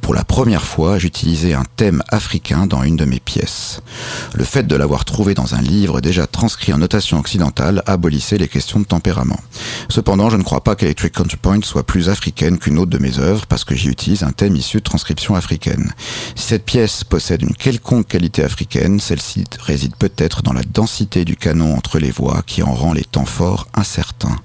Pour 0.00 0.14
la 0.14 0.22
première 0.22 0.64
fois, 0.64 0.98
j'utilisais 0.98 1.54
un 1.54 1.64
thème 1.76 2.02
africain 2.08 2.66
dans 2.66 2.84
une 2.84 2.96
de 2.96 3.06
mes 3.06 3.20
pièces. 3.20 3.80
Le 4.34 4.44
fait 4.44 4.66
de 4.66 4.76
l'avoir 4.76 5.04
trouvé 5.04 5.34
dans 5.34 5.56
un 5.56 5.62
livre 5.62 6.00
déjà 6.00 6.26
transcrit 6.28 6.72
en 6.72 6.78
notation 6.78 7.18
occidentale 7.18 7.82
abolissait 7.86 8.38
les 8.38 8.48
questions 8.48 8.78
de 8.78 8.84
tempérament. 8.84 9.40
Cependant, 9.88 10.30
je 10.30 10.36
ne 10.36 10.42
crois 10.42 10.62
pas 10.62 10.76
qu'Electric 10.76 11.14
Counterpoint 11.14 11.62
soit 11.62 11.84
plus 11.84 12.10
africaine 12.10 12.58
qu'une 12.58 12.78
autre 12.78 12.90
de 12.90 12.98
mes 12.98 13.18
œuvres 13.18 13.46
parce 13.46 13.64
que 13.64 13.74
j'y 13.74 13.88
un 14.22 14.32
thème 14.32 14.56
issu 14.56 14.78
de 14.78 14.82
transcription 14.82 15.34
africaine. 15.34 15.92
Si 16.34 16.48
cette 16.48 16.64
pièce 16.64 17.04
possède 17.04 17.42
une 17.42 17.54
quelconque 17.54 18.06
qualité 18.06 18.44
africaine, 18.44 19.00
celle-ci 19.00 19.44
réside 19.60 19.96
peut-être 19.96 20.42
dans 20.42 20.52
la 20.52 20.62
densité 20.62 21.24
du 21.24 21.36
canon 21.36 21.74
entre 21.74 21.98
les 21.98 22.10
voix 22.10 22.42
qui 22.46 22.62
en 22.62 22.72
rend 22.72 22.92
les 22.92 23.04
temps 23.04 23.24
forts 23.24 23.66
incertains. 23.74 24.36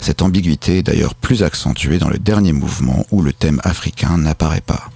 Cette 0.00 0.22
ambiguïté 0.22 0.78
est 0.78 0.82
d'ailleurs 0.82 1.14
plus 1.14 1.42
accentuée 1.42 1.98
dans 1.98 2.10
le 2.10 2.18
dernier 2.18 2.52
mouvement 2.52 3.06
où 3.12 3.22
le 3.22 3.32
thème 3.32 3.60
africain 3.62 4.18
n'apparaît 4.18 4.60
pas. 4.60 4.90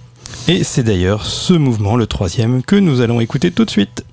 Et 0.47 0.63
c'est 0.63 0.83
d'ailleurs 0.83 1.25
ce 1.25 1.53
mouvement, 1.53 1.95
le 1.95 2.07
troisième, 2.07 2.63
que 2.63 2.75
nous 2.75 3.01
allons 3.01 3.21
écouter 3.21 3.51
tout 3.51 3.65
de 3.65 3.69
suite. 3.69 4.03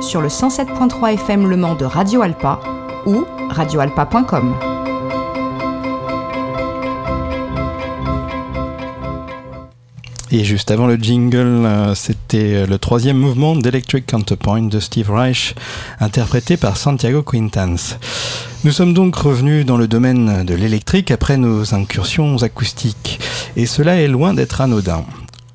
Sur 0.00 0.22
le 0.22 0.28
107.3 0.28 1.12
FM 1.12 1.46
Le 1.46 1.58
Mans 1.58 1.74
de 1.74 1.84
Radio 1.84 2.22
Alpa 2.22 2.58
ou 3.04 3.26
radioalpa.com. 3.50 4.54
Et 10.30 10.42
juste 10.42 10.70
avant 10.70 10.86
le 10.86 10.96
jingle, 10.96 11.66
euh, 11.66 11.94
c'était 11.94 12.66
le 12.66 12.78
troisième 12.78 13.18
mouvement 13.18 13.54
d'Electric 13.54 14.06
Counterpoint 14.06 14.62
de 14.62 14.80
Steve 14.80 15.10
Reich, 15.10 15.54
interprété 16.00 16.56
par 16.56 16.78
Santiago 16.78 17.22
Quintans. 17.22 17.76
Nous 18.64 18.72
sommes 18.72 18.94
donc 18.94 19.16
revenus 19.16 19.66
dans 19.66 19.76
le 19.76 19.86
domaine 19.86 20.46
de 20.46 20.54
l'électrique 20.54 21.10
après 21.10 21.36
nos 21.36 21.74
incursions 21.74 22.42
acoustiques, 22.42 23.20
et 23.54 23.66
cela 23.66 23.96
est 24.00 24.08
loin 24.08 24.32
d'être 24.32 24.62
anodin. 24.62 25.04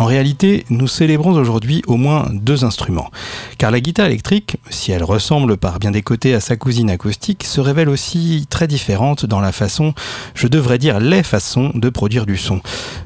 En 0.02 0.06
réalité, 0.06 0.66
nous 0.72 0.88
célébrons 0.88 1.34
aujourd'hui 1.34 1.84
au 1.86 1.96
moins 1.96 2.26
deux 2.34 2.66
instruments, 2.66 3.12
car 3.60 3.70
la 3.70 3.80
guitare 3.80 4.08
électrique, 4.08 4.58
si 4.72 4.92
elle 4.92 5.04
ressemble 5.04 5.58
par 5.58 5.78
bien 5.78 5.92
des 5.92 6.02
côtés 6.02 6.34
à 6.34 6.40
sa 6.40 6.56
cousine 6.56 6.90
acoustique, 6.90 7.44
se 7.44 7.62
révèle 7.62 7.88
aussi 7.88 8.48
très 8.50 8.66
différente 8.66 9.28
dans 9.28 9.40
la 9.40 9.52
façon, 9.52 9.94
je 10.34 10.48
devrais 10.48 10.80
dire 10.80 11.00
les 11.00 11.22
façons 11.22 11.72
de 11.76 11.88
produire 11.90 12.26
du 12.26 12.36
son. 12.36 12.62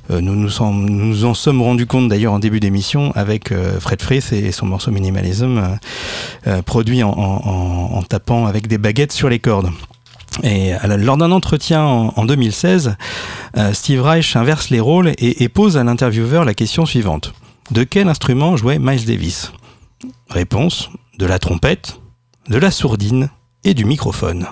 Euh, 0.10 0.21
nous, 0.21 0.36
nous, 0.36 1.25
en 1.25 1.34
sommes 1.34 1.62
rendus 1.62 1.86
compte 1.86 2.08
d'ailleurs 2.08 2.31
en 2.31 2.39
début 2.39 2.62
d'émission 2.62 3.12
avec 3.13 3.51
euh, 3.51 3.77
Fred 3.81 4.01
Friss 4.01 4.31
et 4.31 4.53
son 4.53 4.65
morceau 4.65 4.91
Minimalism, 4.91 5.77
euh, 6.47 6.62
produit 6.62 7.03
en 7.03 8.03
tapant 8.08 8.45
avec 8.45 8.67
des 8.67 8.77
baguettes 8.77 9.12
sur 9.12 9.27
les 9.27 9.39
cordes. 9.39 9.69
Et 10.43 10.73
lors 10.97 11.17
d'un 11.17 11.31
entretien 11.31 11.83
en, 11.83 12.25
2016, 12.25 12.95
euh, 13.57 13.73
Steve 13.73 14.01
Reich 14.01 14.35
inverse 14.35 14.69
les 14.69 14.79
rôles 14.79 15.13
et, 15.17 15.49
pose 15.49 15.77
à 15.77 15.83
l'intervieweur 15.83 16.45
la 16.45 16.53
question 16.53 16.85
suivante. 16.85 17.33
De 17.71 17.83
quel 17.83 18.09
instrument 18.09 18.57
jouait 18.57 18.79
Miles 18.79 19.05
Davis? 19.05 19.51
Réponse, 20.29 20.89
de 21.17 21.25
la 21.25 21.39
trompette, 21.39 21.99
de 22.49 22.57
la 22.57 22.71
sourdine 22.71 23.29
et 23.63 23.73
du 23.73 23.85
microphone. 23.85 24.47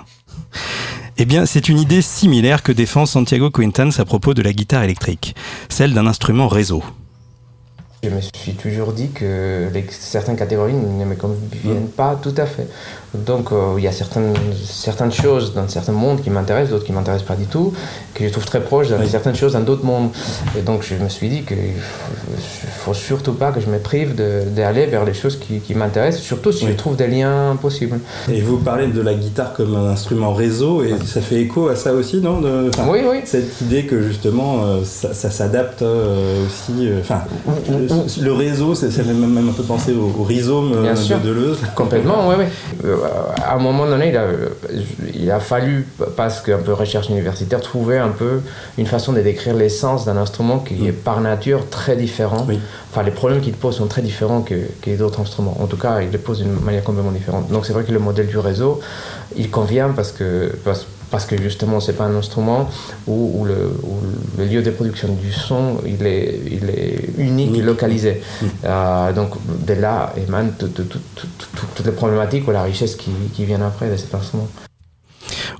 Eh 1.16 1.26
bien, 1.26 1.46
c'est 1.46 1.68
une 1.68 1.78
idée 1.78 2.02
similaire 2.02 2.62
que 2.62 2.72
défend 2.72 3.06
Santiago 3.06 3.50
Quintans 3.50 3.92
à 3.98 4.04
propos 4.04 4.34
de 4.34 4.42
la 4.42 4.52
guitare 4.52 4.82
électrique, 4.82 5.36
celle 5.68 5.94
d'un 5.94 6.06
instrument 6.06 6.48
réseau. 6.48 6.82
Je 8.04 8.10
me 8.10 8.20
suis 8.20 8.52
toujours 8.52 8.92
dit 8.92 9.08
que 9.08 9.68
les, 9.72 9.86
certaines 9.88 10.36
catégories 10.36 10.74
ne 10.74 11.06
me 11.06 11.14
conviennent 11.14 11.88
pas 11.88 12.18
tout 12.20 12.34
à 12.36 12.44
fait. 12.44 12.68
Donc 13.14 13.52
euh, 13.52 13.74
il 13.78 13.84
y 13.84 13.88
a 13.88 13.92
certaines, 13.92 14.34
certaines 14.64 15.12
choses 15.12 15.54
dans 15.54 15.66
certains 15.68 15.92
mondes 15.92 16.20
qui 16.20 16.30
m'intéressent, 16.30 16.72
d'autres 16.72 16.84
qui 16.84 16.92
ne 16.92 16.98
m'intéressent 16.98 17.28
pas 17.28 17.36
du 17.36 17.46
tout, 17.46 17.72
que 18.12 18.26
je 18.26 18.30
trouve 18.30 18.44
très 18.44 18.60
proches 18.60 18.88
dans 18.88 19.06
certaines 19.06 19.36
choses 19.36 19.52
dans 19.52 19.60
d'autres 19.60 19.84
mondes. 19.84 20.10
Et 20.58 20.62
donc 20.62 20.82
je 20.82 20.96
me 20.96 21.08
suis 21.08 21.28
dit 21.28 21.42
qu'il 21.44 21.56
ne 21.56 22.70
faut 22.84 22.92
surtout 22.92 23.32
pas 23.32 23.52
que 23.52 23.60
je 23.60 23.68
me 23.68 23.78
prive 23.78 24.14
d'aller 24.14 24.86
vers 24.86 25.04
les 25.04 25.14
choses 25.14 25.38
qui, 25.38 25.60
qui 25.60 25.74
m'intéressent, 25.74 26.22
surtout 26.22 26.52
si 26.52 26.66
je 26.66 26.72
trouve 26.72 26.96
des 26.96 27.06
liens 27.06 27.56
possibles. 27.60 28.00
Et 28.30 28.40
vous 28.40 28.58
parlez 28.58 28.88
de 28.88 29.00
la 29.00 29.14
guitare 29.14 29.54
comme 29.54 29.76
un 29.76 29.88
instrument 29.88 30.34
réseau, 30.34 30.82
et 30.82 30.94
ça 31.06 31.20
fait 31.20 31.40
écho 31.40 31.68
à 31.68 31.76
ça 31.76 31.94
aussi, 31.94 32.20
non 32.20 32.40
Oui, 32.88 32.98
oui. 33.08 33.18
Cette 33.24 33.60
idée 33.60 33.84
que 33.84 34.02
justement 34.02 34.64
euh, 34.64 34.84
ça, 34.84 35.14
s'adapte 35.30 35.82
euh, 35.82 36.44
aussi. 36.46 36.90
Enfin, 37.00 37.22
le, 38.22 38.32
réseau, 38.32 38.74
ça 38.74 38.88
fait 38.88 39.04
même, 39.04 39.48
un 39.48 39.52
peu 39.52 39.62
penser 39.62 39.92
au, 39.92 40.22
rhizome 40.22 40.72
de 40.72 41.24
Deleuze. 41.24 41.58
Complètement, 41.74 42.28
oui, 42.28 42.36
oui 42.38 42.90
à 43.44 43.54
un 43.54 43.58
moment 43.58 43.86
donné, 43.86 44.08
il 44.08 44.16
a, 44.16 44.26
il 45.14 45.30
a 45.30 45.40
fallu, 45.40 45.86
parce 46.16 46.40
qu'un 46.40 46.58
peu 46.58 46.72
recherche 46.72 47.08
universitaire, 47.08 47.60
trouver 47.60 47.98
un 47.98 48.08
peu 48.08 48.40
une 48.78 48.86
façon 48.86 49.12
de 49.12 49.20
décrire 49.20 49.54
l'essence 49.54 50.04
d'un 50.04 50.16
instrument 50.16 50.58
qui 50.58 50.86
est 50.86 50.92
par 50.92 51.20
nature 51.20 51.68
très 51.68 51.96
différent. 51.96 52.46
Enfin, 52.90 53.02
les 53.02 53.10
problèmes 53.10 53.40
qu'il 53.40 53.54
pose 53.54 53.76
sont 53.76 53.86
très 53.86 54.02
différents 54.02 54.42
que, 54.42 54.54
que 54.82 54.96
d'autres 54.96 55.20
instruments. 55.20 55.56
En 55.60 55.66
tout 55.66 55.76
cas, 55.76 56.00
il 56.00 56.10
les 56.10 56.18
pose 56.18 56.38
d'une 56.38 56.52
manière 56.60 56.84
complètement 56.84 57.12
différente. 57.12 57.50
Donc 57.50 57.66
c'est 57.66 57.72
vrai 57.72 57.84
que 57.84 57.92
le 57.92 57.98
modèle 57.98 58.26
du 58.26 58.38
réseau, 58.38 58.80
il 59.36 59.50
convient 59.50 59.90
parce 59.90 60.12
que, 60.12 60.52
parce 60.64 60.86
que 61.24 61.40
justement 61.40 61.78
c'est 61.80 61.92
pas 61.92 62.04
un 62.04 62.16
instrument 62.16 62.68
où, 63.06 63.44
le, 63.44 63.72
le, 64.38 64.44
lieu 64.44 64.62
de 64.62 64.70
production 64.70 65.08
du 65.14 65.32
son 65.32 65.78
il 65.86 66.04
est, 66.06 66.40
il 66.50 66.68
est 66.70 67.10
unique, 67.18 67.56
localisé. 67.62 68.20
Mm. 68.20 68.46
Euh, 68.64 69.12
donc 69.12 69.30
de 69.66 69.74
là 69.74 70.12
émanent 70.16 70.50
toutes 70.58 71.86
les 71.86 71.92
problématiques 71.92 72.48
ou 72.48 72.50
la 72.50 72.64
richesse 72.64 72.96
qui, 72.96 73.10
qui 73.34 73.44
vient 73.44 73.62
après 73.62 73.90
de 73.90 73.96
cet 73.96 74.14
instrument. 74.14 74.48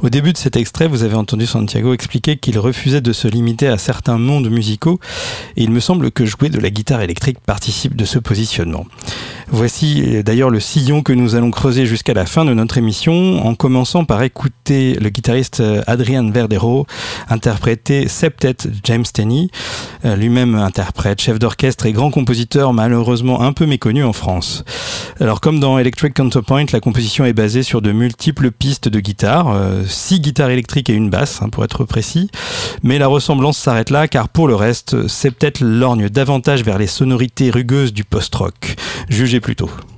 Au 0.02 0.10
début 0.10 0.32
de 0.32 0.38
cet 0.38 0.56
extrait, 0.56 0.86
vous 0.86 1.02
avez 1.02 1.14
entendu 1.14 1.46
Santiago 1.46 1.94
expliquer 1.94 2.36
qu'il 2.36 2.58
refusait 2.58 3.00
de 3.00 3.12
se 3.12 3.28
limiter 3.28 3.68
à 3.68 3.78
certains 3.78 4.18
mondes 4.18 4.50
musicaux, 4.50 4.98
et 5.56 5.62
il 5.62 5.70
me 5.70 5.80
semble 5.80 6.10
que 6.10 6.26
jouer 6.26 6.48
de 6.48 6.58
la 6.58 6.70
guitare 6.70 7.00
électrique 7.00 7.38
participe 7.40 7.96
de 7.96 8.04
ce 8.04 8.18
positionnement. 8.18 8.86
Voici 9.54 10.02
euh, 10.04 10.22
d'ailleurs 10.24 10.50
le 10.50 10.58
sillon 10.58 11.02
que 11.02 11.12
nous 11.12 11.36
allons 11.36 11.52
creuser 11.52 11.86
jusqu'à 11.86 12.12
la 12.12 12.26
fin 12.26 12.44
de 12.44 12.52
notre 12.52 12.76
émission, 12.76 13.46
en 13.46 13.54
commençant 13.54 14.04
par 14.04 14.20
écouter 14.24 14.94
le 14.94 15.10
guitariste 15.10 15.60
euh, 15.60 15.80
Adrian 15.86 16.28
Verdero 16.28 16.88
interpréter 17.28 18.08
Septet 18.08 18.56
James 18.82 19.04
Tenney, 19.04 19.50
euh, 20.04 20.16
lui-même 20.16 20.56
interprète, 20.56 21.20
chef 21.20 21.38
d'orchestre 21.38 21.86
et 21.86 21.92
grand 21.92 22.10
compositeur 22.10 22.72
malheureusement 22.72 23.42
un 23.42 23.52
peu 23.52 23.64
méconnu 23.64 24.02
en 24.02 24.12
France. 24.12 24.64
Alors 25.20 25.40
comme 25.40 25.60
dans 25.60 25.78
Electric 25.78 26.14
Counterpoint, 26.14 26.66
la 26.72 26.80
composition 26.80 27.24
est 27.24 27.32
basée 27.32 27.62
sur 27.62 27.80
de 27.80 27.92
multiples 27.92 28.50
pistes 28.50 28.88
de 28.88 28.98
guitare, 28.98 29.56
six 29.86 30.18
guitares 30.18 30.50
électriques 30.50 30.90
et 30.90 30.94
une 30.94 31.10
basse 31.10 31.40
hein, 31.40 31.48
pour 31.48 31.62
être 31.62 31.84
précis, 31.84 32.28
mais 32.82 32.98
la 32.98 33.06
ressemblance 33.06 33.56
s'arrête 33.56 33.90
là 33.90 34.08
car 34.08 34.28
pour 34.28 34.48
le 34.48 34.56
reste, 34.56 35.06
Septet 35.06 35.52
lorgne 35.60 36.08
davantage 36.08 36.64
vers 36.64 36.78
les 36.78 36.88
sonorités 36.88 37.50
rugueuses 37.50 37.92
du 37.92 38.02
post-rock. 38.02 38.74
Plutôt. 39.44 39.68
Euh, 39.68 39.93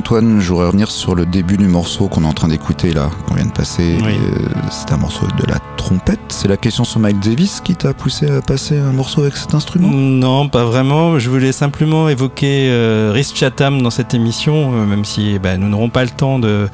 Antoine, 0.00 0.40
je 0.40 0.48
voudrais 0.48 0.64
revenir 0.64 0.90
sur 0.90 1.14
le 1.14 1.26
début 1.26 1.58
du 1.58 1.66
morceau 1.66 2.08
qu'on 2.08 2.24
est 2.24 2.26
en 2.26 2.32
train 2.32 2.48
d'écouter 2.48 2.94
là, 2.94 3.10
qu'on 3.26 3.34
vient 3.34 3.44
de 3.44 3.52
passer. 3.52 3.98
Oui. 4.02 4.14
Euh, 4.14 4.48
c'est 4.70 4.92
un 4.92 4.96
morceau 4.96 5.26
de 5.26 5.44
la 5.46 5.58
trompette. 5.76 6.20
C'est 6.28 6.48
la 6.48 6.56
question 6.56 6.84
sur 6.84 7.00
Mike 7.00 7.20
Davis 7.20 7.60
qui 7.60 7.76
t'a 7.76 7.92
poussé 7.92 8.30
à 8.30 8.40
passer 8.40 8.78
un 8.78 8.92
morceau 8.92 9.20
avec 9.20 9.36
cet 9.36 9.54
instrument? 9.54 9.90
Non, 9.90 10.48
pas 10.48 10.64
vraiment. 10.64 11.18
Je 11.18 11.28
voulais 11.28 11.52
simplement 11.52 12.08
évoquer 12.08 12.70
euh, 12.70 13.12
Rhys 13.14 13.30
Chatham 13.34 13.82
dans 13.82 13.90
cette 13.90 14.14
émission, 14.14 14.72
euh, 14.72 14.86
même 14.86 15.04
si 15.04 15.38
bah, 15.38 15.58
nous 15.58 15.68
n'aurons 15.68 15.90
pas 15.90 16.04
le 16.04 16.08
temps 16.08 16.38
de, 16.38 16.70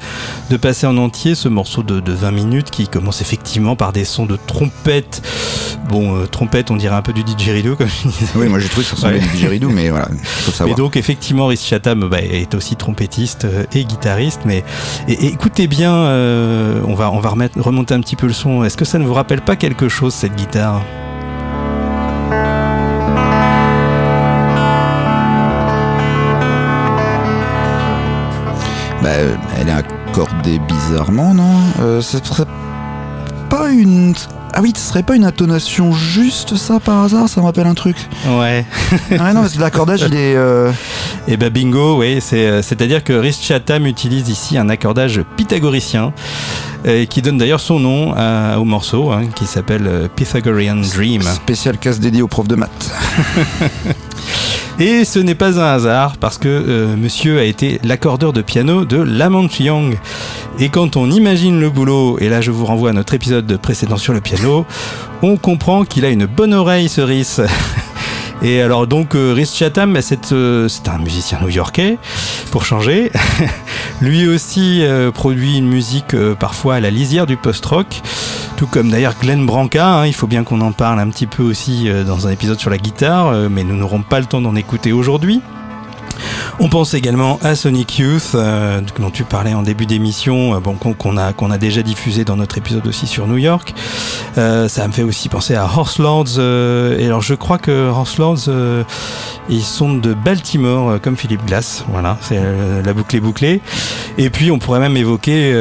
de 0.49 0.55
passer 0.55 0.87
en 0.87 0.95
entier 0.95 1.35
ce 1.35 1.49
morceau 1.49 1.83
de, 1.83 1.99
de 1.99 2.13
20 2.13 2.31
minutes 2.31 2.71
qui 2.71 2.87
commence 2.87 3.19
effectivement 3.19 3.75
par 3.75 3.91
des 3.91 4.05
sons 4.05 4.25
de 4.25 4.37
trompette. 4.37 5.21
Bon, 5.89 6.17
euh, 6.17 6.25
trompette, 6.25 6.69
on 6.69 6.75
dirait 6.75 6.95
un 6.95 7.01
peu 7.01 7.13
du 7.13 7.23
didgeridoo, 7.23 7.75
comme 7.77 7.87
je 7.87 8.09
disais. 8.09 8.31
Oui, 8.35 8.47
moi 8.47 8.59
j'ai 8.59 8.67
trouvé 8.67 8.83
que 8.83 8.89
ça 8.89 8.95
ressemblait 8.97 9.19
du 9.19 9.27
didgeridoo, 9.29 9.69
mais 9.69 9.89
voilà, 9.89 10.09
faut 10.23 10.51
Et 10.51 10.55
savoir. 10.55 10.77
donc 10.77 10.97
effectivement, 10.97 11.47
Rhys 11.47 11.57
Chatham 11.63 12.07
bah, 12.09 12.21
est 12.21 12.53
aussi 12.55 12.75
trompettiste 12.75 13.45
euh, 13.45 13.63
et 13.73 13.85
guitariste. 13.85 14.41
Mais 14.45 14.63
et- 15.07 15.13
et 15.13 15.27
écoutez 15.27 15.67
bien, 15.67 15.93
euh, 15.93 16.81
on 16.87 16.93
va 16.93 17.09
on 17.11 17.19
va 17.21 17.29
remettre, 17.29 17.59
remonter 17.61 17.93
un 17.93 18.01
petit 18.01 18.17
peu 18.17 18.27
le 18.27 18.33
son. 18.33 18.63
Est-ce 18.65 18.75
que 18.75 18.85
ça 18.85 18.99
ne 18.99 19.05
vous 19.05 19.13
rappelle 19.13 19.41
pas 19.41 19.55
quelque 19.55 19.87
chose 19.87 20.13
cette 20.13 20.35
guitare? 20.35 20.81
Bah, 29.01 29.09
elle 29.59 29.69
est 29.69 29.71
accordée 29.71 30.59
bizarrement, 30.67 31.33
non? 31.33 31.55
Euh, 31.81 32.01
une. 33.77 34.13
Ah 34.53 34.61
oui, 34.61 34.73
ce 34.75 34.81
serait 34.81 35.03
pas 35.03 35.15
une 35.15 35.25
intonation 35.25 35.91
juste 35.93 36.55
ça 36.55 36.79
par 36.79 37.03
hasard 37.03 37.27
Ça 37.29 37.41
me 37.41 37.45
rappelle 37.45 37.67
un 37.67 37.73
truc. 37.73 37.95
Ouais. 38.27 38.65
Ouais, 39.11 39.33
non, 39.33 39.41
parce 39.41 39.53
que 39.53 39.59
l'accordage 39.59 40.01
il 40.07 40.13
est. 40.15 40.35
euh, 40.35 40.71
Et 41.27 41.37
bah 41.37 41.49
bingo, 41.49 41.99
oui, 41.99 42.19
euh, 42.33 42.61
c'est-à-dire 42.61 43.03
que 43.03 43.13
Rhys 43.13 43.37
Chatham 43.41 43.85
utilise 43.85 44.29
ici 44.29 44.57
un 44.57 44.69
accordage 44.69 45.21
pythagoricien 45.35 46.13
euh, 46.85 47.05
qui 47.05 47.21
donne 47.21 47.37
d'ailleurs 47.37 47.59
son 47.59 47.79
nom 47.79 48.13
à- 48.15 48.57
au 48.59 48.63
morceau 48.63 49.11
hein, 49.11 49.23
qui 49.35 49.45
s'appelle 49.45 50.09
Pythagorean 50.15 50.81
Dream. 50.81 51.21
spécial 51.21 51.77
casse 51.77 51.99
dédié 51.99 52.21
aux 52.21 52.27
profs 52.27 52.47
de 52.47 52.55
maths. 52.55 52.91
Et 54.79 55.05
ce 55.05 55.17
n'est 55.17 55.35
pas 55.35 55.59
un 55.59 55.73
hasard 55.73 56.17
parce 56.17 56.37
que 56.37 56.47
euh, 56.47 56.95
monsieur 56.95 57.39
a 57.39 57.43
été 57.43 57.79
l'accordeur 57.83 58.31
de 58.31 58.43
piano 58.43 58.85
de 58.85 58.97
Lamont 58.97 59.49
Young. 59.59 59.97
Et 60.59 60.69
quand 60.69 60.97
on 60.97 61.09
imagine 61.09 61.59
le 61.59 61.69
boulot, 61.71 62.19
et 62.19 62.29
là 62.29 62.41
je 62.41 62.51
vous 62.51 62.65
renvoie 62.65 62.91
à 62.91 62.93
notre 62.93 63.15
épisode 63.15 63.57
précédent 63.57 63.97
sur 63.97 64.13
le 64.13 64.21
piano, 64.21 64.65
on 65.23 65.37
comprend 65.37 65.83
qu'il 65.83 66.05
a 66.05 66.09
une 66.09 66.27
bonne 66.27 66.53
oreille 66.53 66.89
ce 66.89 67.01
Rhys. 67.01 67.41
Et 68.43 68.61
alors 68.61 68.85
donc 68.85 69.15
euh, 69.15 69.33
Rhys 69.33 69.51
Chatham, 69.53 69.93
bah, 69.93 70.01
c'est 70.01 70.31
euh, 70.31 70.69
un 70.85 70.97
musicien 70.99 71.39
new-yorkais, 71.41 71.97
pour 72.51 72.65
changer. 72.65 73.11
Lui 74.01 74.27
aussi 74.27 74.83
euh, 74.83 75.11
produit 75.11 75.57
une 75.57 75.67
musique 75.67 76.15
parfois 76.39 76.75
à 76.75 76.79
la 76.79 76.91
lisière 76.91 77.25
du 77.25 77.35
post-rock, 77.35 78.01
tout 78.57 78.65
comme 78.65 78.89
d'ailleurs 78.89 79.13
Glenn 79.21 79.45
Branca. 79.45 79.87
hein, 79.87 80.07
il 80.07 80.13
faut 80.13 80.25
bien 80.25 80.43
qu'on 80.43 80.61
en 80.61 80.71
parle 80.71 80.99
un 80.99 81.09
petit 81.09 81.27
peu 81.27 81.43
aussi 81.43 81.87
euh, 81.87 82.03
dans 82.03 82.27
un 82.27 82.31
épisode 82.31 82.59
sur 82.59 82.71
la 82.71 82.79
guitare, 82.79 83.27
euh, 83.27 83.49
mais 83.49 83.63
nous 83.63 83.75
n'aurons 83.75 84.01
pas 84.01 84.19
le 84.19 84.25
temps 84.25 84.41
d'en 84.41 84.55
écouter 84.55 84.91
aujourd'hui. 84.91 85.41
On 86.59 86.69
pense 86.69 86.93
également 86.93 87.39
à 87.43 87.55
Sonic 87.55 87.99
Youth, 87.99 88.31
euh, 88.33 88.81
dont 88.99 89.11
tu 89.11 89.23
parlais 89.23 89.53
en 89.53 89.61
début 89.61 89.85
d'émission, 89.85 90.55
euh, 90.55 90.59
bon, 90.59 90.75
qu'on 90.75 91.17
a, 91.17 91.33
a 91.33 91.57
déjà 91.57 91.81
diffusé 91.83 92.25
dans 92.25 92.35
notre 92.35 92.57
épisode 92.57 92.85
aussi 92.87 93.07
sur 93.07 93.27
New 93.27 93.37
York. 93.37 93.73
Euh, 94.37 94.67
ça 94.67 94.87
me 94.87 94.93
fait 94.93 95.03
aussi 95.03 95.29
penser 95.29 95.55
à 95.55 95.65
Horse 95.65 95.99
Lords. 95.99 96.39
et 96.39 97.05
alors, 97.05 97.21
je 97.21 97.33
crois 97.33 97.57
que 97.57 97.89
Horse 97.89 98.17
Lords, 98.17 98.49
ils 99.49 99.63
sont 99.63 99.93
de 99.93 100.13
Baltimore, 100.13 100.99
comme 101.01 101.15
Philippe 101.15 101.45
Glass. 101.45 101.85
Voilà, 101.89 102.17
c'est 102.21 102.39
la 102.83 102.93
boucle 102.93 103.15
est 103.15 103.21
bouclée. 103.21 103.61
Et 104.17 104.29
puis, 104.29 104.51
on 104.51 104.59
pourrait 104.59 104.79
même 104.79 104.97
évoquer 104.97 105.53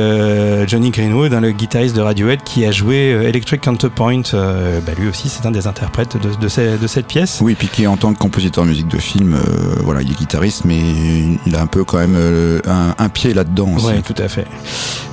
Johnny 0.67 0.91
Greenwood, 0.91 1.33
hein, 1.33 1.41
le 1.41 1.53
guitariste 1.53 1.95
de 1.95 2.01
Radiohead, 2.01 2.43
qui 2.43 2.65
a 2.65 2.71
joué 2.71 3.11
Electric 3.11 3.61
Counterpoint. 3.61 4.23
Bah, 4.33 4.93
lui 4.99 5.09
aussi, 5.09 5.29
c'est 5.29 5.47
un 5.47 5.51
des 5.51 5.67
interprètes 5.67 6.17
de, 6.17 6.35
de, 6.35 6.87
cette 6.87 7.07
pièce. 7.07 7.39
Oui, 7.43 7.55
puis 7.55 7.69
qui 7.69 7.87
en 7.87 7.97
tant 7.97 8.13
que 8.13 8.19
compositeur 8.19 8.65
de 8.65 8.71
musique 8.71 8.89
de 8.89 8.99
film, 8.99 9.39
voilà, 9.85 10.03
il 10.03 10.11
est 10.11 10.19
guitariste, 10.19 10.65
mais 10.65 10.76
il 11.47 11.55
a 11.55 11.63
un 11.63 11.67
peu 11.67 11.85
quand 11.85 11.99
même 11.99 12.17
euh, 12.17 12.61
un, 12.67 12.95
un 12.99 13.09
pied 13.09 13.35
là-dedans. 13.35 13.71
Oui, 13.83 14.03
tout 14.03 14.21
à 14.23 14.29
fait. 14.29 14.47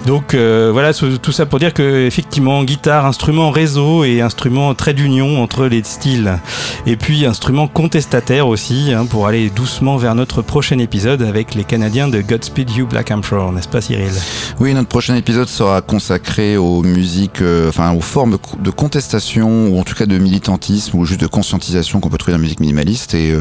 Donc 0.06 0.34
euh, 0.34 0.70
voilà, 0.74 0.94
tout 0.94 1.32
ça 1.32 1.46
pour 1.46 1.60
dire 1.60 1.74
que 1.74 2.06
effectivement, 2.06 2.64
guitare, 2.66 3.06
instrument 3.06 3.52
réseau 3.52 4.04
et 4.04 4.20
instrument 4.20 4.74
trait 4.76 4.94
d'union 4.94 5.42
entre 5.42 5.66
les 5.66 5.82
styles. 5.84 6.40
Et 6.86 6.98
puis 6.98 7.26
instrument 7.26 7.68
contestataire 7.68 8.48
aussi, 8.48 8.92
hein, 8.94 9.06
pour 9.06 9.28
aller 9.28 9.50
doucement 9.50 9.96
vers 9.96 10.14
notre 10.14 10.42
prochain 10.42 10.78
épisode 10.80 11.22
avec 11.22 11.56
les 11.56 11.64
Canadiens 11.64 12.10
de 12.10 12.20
Godspeed 12.20 12.72
You 12.72 12.86
Black 12.86 13.12
Emperor, 13.12 13.54
n'est-ce 13.54 13.70
pas 13.70 13.80
Cyril? 13.80 14.12
Oui, 14.60 14.74
notre 14.74 14.90
prochain 14.90 15.16
épisode 15.16 15.48
sera 15.48 15.82
consacré 15.82 16.58
aux 16.58 16.84
musiques, 16.84 17.42
euh, 17.42 17.70
enfin 17.70 17.94
aux 17.94 18.02
formes 18.02 18.38
de 18.60 18.70
contestation 18.72 19.68
ou 19.68 19.80
en 19.80 19.84
tout 19.84 19.96
cas 19.96 20.06
de 20.06 20.18
militantisme 20.18 20.98
ou 20.98 21.06
juste 21.06 21.22
de 21.22 21.28
conscientisation 21.28 22.02
qu'on 22.02 22.10
peut 22.10 22.18
trouver 22.18 22.34
dans 22.34 22.40
la 22.40 22.44
musique 22.44 22.60
minimaliste. 22.60 23.14
Et 23.14 23.34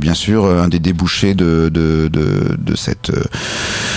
bien 0.00 0.14
sûr, 0.14 0.46
un 0.46 0.68
des 0.68 0.80
débouchés 0.80 1.34
de, 1.34 1.67
de, 1.70 2.08
de, 2.12 2.56
de 2.58 2.76
cette 2.76 3.10
euh, 3.10 3.24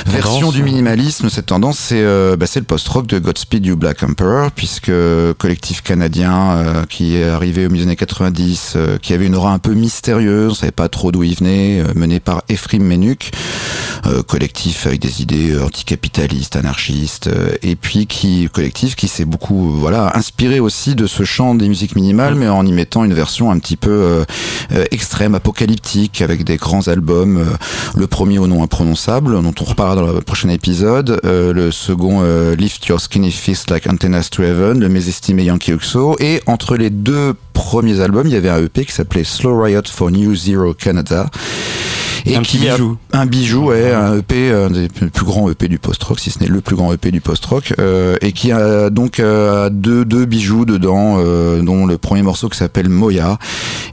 version 0.06 0.52
du 0.52 0.64
minimalisme, 0.64 1.30
cette 1.30 1.48
tendance, 1.48 1.78
c'est 1.78 2.02
euh, 2.02 2.36
bah, 2.36 2.46
le 2.56 2.62
post-rock 2.64 3.08
de 3.08 3.20
Godspeed 3.20 3.66
You 3.66 3.76
Black 3.76 4.04
Emperor, 4.04 4.52
puisque 4.52 4.92
collectif 5.38 5.82
canadien 5.82 6.52
euh, 6.52 6.84
qui 6.86 7.16
est 7.16 7.24
arrivé 7.24 7.66
au 7.66 7.70
milieu 7.70 7.84
des 7.84 7.90
années 7.90 7.96
90, 7.96 8.74
euh, 8.76 8.98
qui 8.98 9.14
avait 9.14 9.28
une 9.28 9.36
aura 9.36 9.52
un 9.52 9.60
peu 9.60 9.74
mystérieuse, 9.74 10.52
on 10.52 10.56
savait 10.56 10.72
pas 10.72 10.90
trop 10.90 11.12
d'où 11.12 11.24
il 11.24 11.36
venait, 11.36 11.84
mené 11.96 12.20
par 12.20 12.44
Ephraim 12.50 12.84
Menuk, 12.84 13.32
collectif 14.28 14.88
avec 14.88 15.00
des 15.00 15.22
idées 15.22 15.58
anticapitalistes, 15.60 16.56
anarchistes, 16.56 17.30
et 17.62 17.76
puis 17.76 18.08
qui 18.08 18.50
collectif 18.52 18.96
qui 18.96 19.08
s'est 19.08 19.26
beaucoup 19.26 19.72
voilà 19.72 20.18
inspiré 20.18 20.60
aussi 20.60 20.96
de 20.96 21.08
ce 21.08 21.24
chant 21.24 21.56
des 21.56 21.68
musiques 21.68 21.96
minimales, 21.96 22.36
mais 22.36 22.48
en 22.48 22.66
y 22.66 22.72
mettant 22.72 23.04
une 23.04 23.14
version 23.14 23.52
un 23.52 23.60
petit 23.60 23.78
peu 23.78 24.26
euh, 24.74 24.86
extrême, 24.92 25.36
apocalyptique, 25.36 26.22
avec 26.22 26.44
des 26.44 26.58
grands 26.58 26.88
albums. 26.88 27.46
Le 27.96 28.08
premier 28.08 28.40
au 28.40 28.48
nom 28.48 28.64
imprononçable, 28.64 29.42
dont 29.42 29.54
on 29.60 29.64
reparlera 29.64 30.08
dans 30.08 30.14
le 30.14 30.22
prochain 30.22 30.50
épisode. 30.50 31.20
euh, 31.26 31.54
le 31.54 31.72
second, 31.72 32.20
euh, 32.22 32.56
Lift 32.56 32.86
Your 32.88 33.00
Skinny 33.00 33.32
Fist 33.32 33.70
Like 33.70 33.88
Antennas 33.88 34.30
to 34.32 34.44
Heaven, 34.44 34.80
le 34.80 34.90
mésestimé 34.90 35.44
Yankee 35.44 35.72
Uxo. 35.72 36.16
Et 36.20 36.42
entre 36.46 36.76
les 36.76 36.90
deux 36.90 37.34
premiers 37.54 38.00
albums, 38.02 38.28
il 38.28 38.34
y 38.34 38.38
avait 38.38 38.50
un 38.50 38.64
EP 38.64 38.86
qui 38.86 38.92
s'appelait 38.92 39.24
Slow 39.24 39.60
Riot 39.62 39.82
for 39.88 40.12
New 40.12 40.36
Zero 40.36 40.74
Canada. 40.74 41.30
Et 42.26 42.36
Un 42.36 42.42
qui 42.42 42.58
petit 42.58 42.70
bijou. 42.70 42.98
un 43.14 43.26
bijou, 43.26 43.66
ouais, 43.68 43.92
un 43.94 44.18
EP, 44.18 44.52
un 44.52 44.70
des 44.70 44.88
plus 44.88 45.26
grands 45.26 45.50
EP 45.50 45.68
du 45.68 45.80
post-rock, 45.80 46.20
si 46.20 46.32
ce 46.32 46.40
n'est 46.40 46.48
le 46.48 46.62
plus 46.62 46.76
grand 46.76 46.94
EP 46.94 47.12
du 47.12 47.22
post-rock, 47.22 47.74
euh, 47.80 48.16
et 48.22 48.32
qui 48.32 48.52
a 48.52 48.90
donc 48.90 49.20
euh, 49.20 49.70
deux, 49.70 50.06
deux 50.06 50.26
bijoux 50.26 50.66
dedans, 50.66 51.18
euh, 51.20 51.62
dont 51.62 51.86
le 51.86 51.98
premier 51.98 52.22
morceau 52.22 52.50
qui 52.50 52.58
s'appelle 52.58 52.90
Moya, 52.90 53.40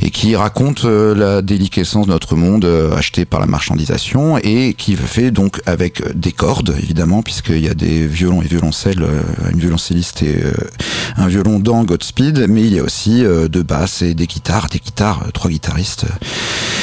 et 0.01 0.11
qui 0.11 0.37
raconte 0.37 0.85
la 0.85 1.43
déliquescence 1.43 2.07
de 2.07 2.13
notre 2.13 2.37
monde 2.37 2.67
acheté 2.97 3.25
par 3.25 3.41
la 3.41 3.47
marchandisation, 3.47 4.39
et 4.39 4.75
qui 4.75 4.97
fait 4.97 5.31
donc 5.31 5.61
avec 5.67 6.03
des 6.17 6.33
cordes, 6.33 6.75
évidemment, 6.79 7.23
puisqu'il 7.23 7.65
y 7.65 7.69
a 7.69 7.75
des 7.75 8.07
violons 8.07 8.43
et 8.43 8.47
violoncelles, 8.47 9.05
une 9.53 9.59
violoncelliste 9.59 10.23
et 10.23 10.43
un 11.17 11.27
violon 11.27 11.59
dans 11.59 11.85
Godspeed, 11.85 12.47
mais 12.49 12.63
il 12.63 12.75
y 12.75 12.79
a 12.79 12.83
aussi 12.83 13.25
euh, 13.25 13.49
de 13.49 13.63
basses 13.63 14.03
et 14.03 14.15
des 14.15 14.27
guitares, 14.27 14.69
des 14.69 14.79
guitares, 14.79 15.25
trois 15.33 15.51
guitaristes. 15.51 16.07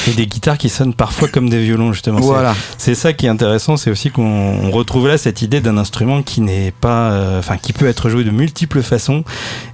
Et 0.08 0.14
des 0.14 0.28
guitares 0.28 0.58
qui 0.58 0.70
sonnent 0.70 0.94
parfois 0.94 1.28
comme 1.36 1.50
des 1.50 1.62
violons, 1.62 1.92
justement. 1.92 2.22
Voilà. 2.22 2.56
C'est 2.78 2.96
ça 2.96 3.12
qui 3.12 3.26
est 3.26 3.30
intéressant, 3.30 3.76
c'est 3.76 3.92
aussi 3.92 4.10
qu'on 4.10 4.24
on 4.24 4.72
retrouve 4.72 5.10
là 5.10 5.18
cette 5.18 5.42
idée 5.42 5.60
d'un 5.60 5.78
instrument 5.78 6.24
qui 6.24 6.40
n'est 6.40 6.72
pas, 6.72 7.12
euh, 7.12 7.40
enfin, 7.40 7.58
qui 7.58 7.74
peut 7.74 7.88
être 7.88 8.08
joué 8.08 8.24
de 8.24 8.32
multiples 8.32 8.82
façons 8.82 9.26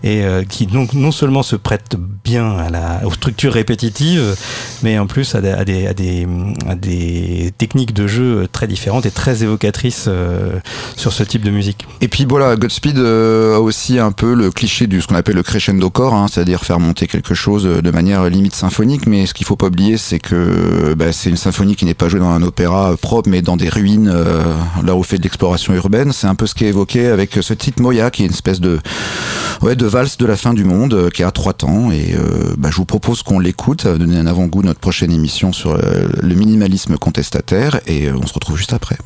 et 0.03 0.23
euh, 0.23 0.43
qui 0.43 0.65
donc 0.65 0.93
non 0.93 1.11
seulement 1.11 1.43
se 1.43 1.55
prête 1.55 1.97
bien 2.23 2.57
à 2.57 2.71
la, 2.71 3.01
aux 3.05 3.13
structures 3.13 3.53
répétitives, 3.53 4.35
mais 4.81 4.97
en 4.97 5.05
plus 5.05 5.35
à 5.35 5.41
des, 5.41 5.51
à 5.51 5.63
des, 5.63 5.85
à 5.85 5.93
des, 5.93 6.27
à 6.67 6.73
des 6.73 7.53
techniques 7.59 7.93
de 7.93 8.07
jeu 8.07 8.47
très 8.51 8.65
différentes 8.65 9.05
et 9.05 9.11
très 9.11 9.43
évocatrices 9.43 10.05
euh, 10.07 10.59
sur 10.97 11.13
ce 11.13 11.21
type 11.21 11.45
de 11.45 11.51
musique. 11.51 11.85
Et 12.01 12.07
puis 12.07 12.25
voilà, 12.27 12.55
Godspeed 12.55 12.97
a 12.97 13.59
aussi 13.59 13.99
un 13.99 14.11
peu 14.11 14.33
le 14.33 14.49
cliché 14.49 14.87
du 14.87 14.99
ce 14.99 15.05
qu'on 15.05 15.15
appelle 15.15 15.35
le 15.35 15.43
crescendo 15.43 15.91
core, 15.91 16.15
hein, 16.15 16.25
c'est-à-dire 16.27 16.65
faire 16.65 16.79
monter 16.79 17.05
quelque 17.05 17.35
chose 17.35 17.65
de 17.65 17.91
manière 17.91 18.27
limite 18.29 18.55
symphonique. 18.55 19.05
Mais 19.05 19.27
ce 19.27 19.35
qu'il 19.35 19.45
faut 19.45 19.55
pas 19.55 19.67
oublier, 19.67 19.97
c'est 19.97 20.19
que 20.19 20.95
bah, 20.95 21.11
c'est 21.11 21.29
une 21.29 21.37
symphonie 21.37 21.50
qui 21.51 21.85
n'est 21.85 21.93
pas 21.93 22.09
jouée 22.09 22.19
dans 22.19 22.29
un 22.29 22.41
opéra 22.41 22.95
propre, 22.97 23.29
mais 23.29 23.41
dans 23.41 23.57
des 23.57 23.69
ruines, 23.69 24.09
euh, 24.11 24.41
là 24.83 24.95
où 24.95 25.03
fait 25.03 25.17
de 25.17 25.23
l'exploration 25.23 25.73
urbaine. 25.73 26.11
C'est 26.11 26.27
un 26.27 26.35
peu 26.35 26.47
ce 26.47 26.55
qui 26.55 26.65
est 26.65 26.69
évoqué 26.69 27.07
avec 27.07 27.37
ce 27.41 27.53
titre 27.53 27.81
Moya, 27.81 28.09
qui 28.09 28.23
est 28.23 28.25
une 28.25 28.31
espèce 28.31 28.59
de 28.59 28.79
ouais 29.61 29.75
de 29.75 29.85
valse 29.85 30.17
de 30.17 30.25
la 30.25 30.35
fin 30.35 30.53
du 30.53 30.63
monde, 30.63 30.93
euh, 30.93 31.09
qui 31.09 31.23
a 31.23 31.31
trois 31.31 31.53
temps. 31.53 31.91
Et 31.91 32.15
euh, 32.15 32.53
bah, 32.57 32.69
je 32.71 32.77
vous 32.77 32.85
propose 32.85 33.23
qu'on 33.23 33.39
l'écoute, 33.39 33.87
donner 33.87 34.17
un 34.17 34.27
avant-goût 34.27 34.61
de 34.61 34.67
notre 34.67 34.79
prochaine 34.79 35.11
émission 35.11 35.53
sur 35.53 35.71
euh, 35.71 36.07
le 36.21 36.35
minimalisme 36.35 36.97
contestataire. 36.97 37.79
Et 37.87 38.07
euh, 38.07 38.17
on 38.21 38.27
se 38.27 38.33
retrouve 38.33 38.57
juste 38.57 38.73
après. 38.73 38.97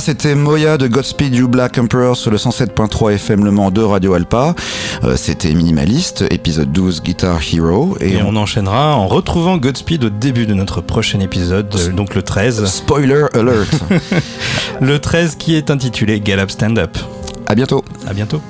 Voilà, 0.00 0.14
c'était 0.14 0.34
Moya 0.34 0.78
de 0.78 0.86
Godspeed 0.86 1.34
You 1.34 1.46
Black 1.46 1.76
Emperor 1.76 2.16
sur 2.16 2.30
le 2.30 2.38
107.3 2.38 3.16
FM 3.16 3.44
Le 3.44 3.50
Mans 3.50 3.70
de 3.70 3.82
Radio 3.82 4.14
Alpa. 4.14 4.54
Euh, 5.04 5.14
c'était 5.16 5.52
Minimaliste, 5.52 6.24
épisode 6.30 6.72
12 6.72 7.02
Guitar 7.02 7.38
Hero. 7.52 7.98
Et, 8.00 8.16
on... 8.22 8.34
enchaînera 8.34 8.96
en 8.96 9.08
retrouvant 9.08 9.58
Godspeed 9.58 10.04
au 10.04 10.08
début 10.08 10.46
de 10.46 10.54
notre 10.54 10.80
prochain 10.80 11.20
épisode, 11.20 11.68
donc 11.94 12.14
le 12.14 12.22
13. 12.22 12.64
Spoiler 12.64 13.26
alert 13.34 13.68
Le 14.80 14.98
13 14.98 15.34
qui 15.34 15.54
est 15.54 15.70
intitulé 15.70 16.22
Get 16.24 16.38
Up 16.38 16.50
Stand 16.50 16.78
Up. 16.78 16.96
À 17.46 17.54
bientôt. 17.54 17.84
À 18.08 18.14
bientôt. 18.14 18.40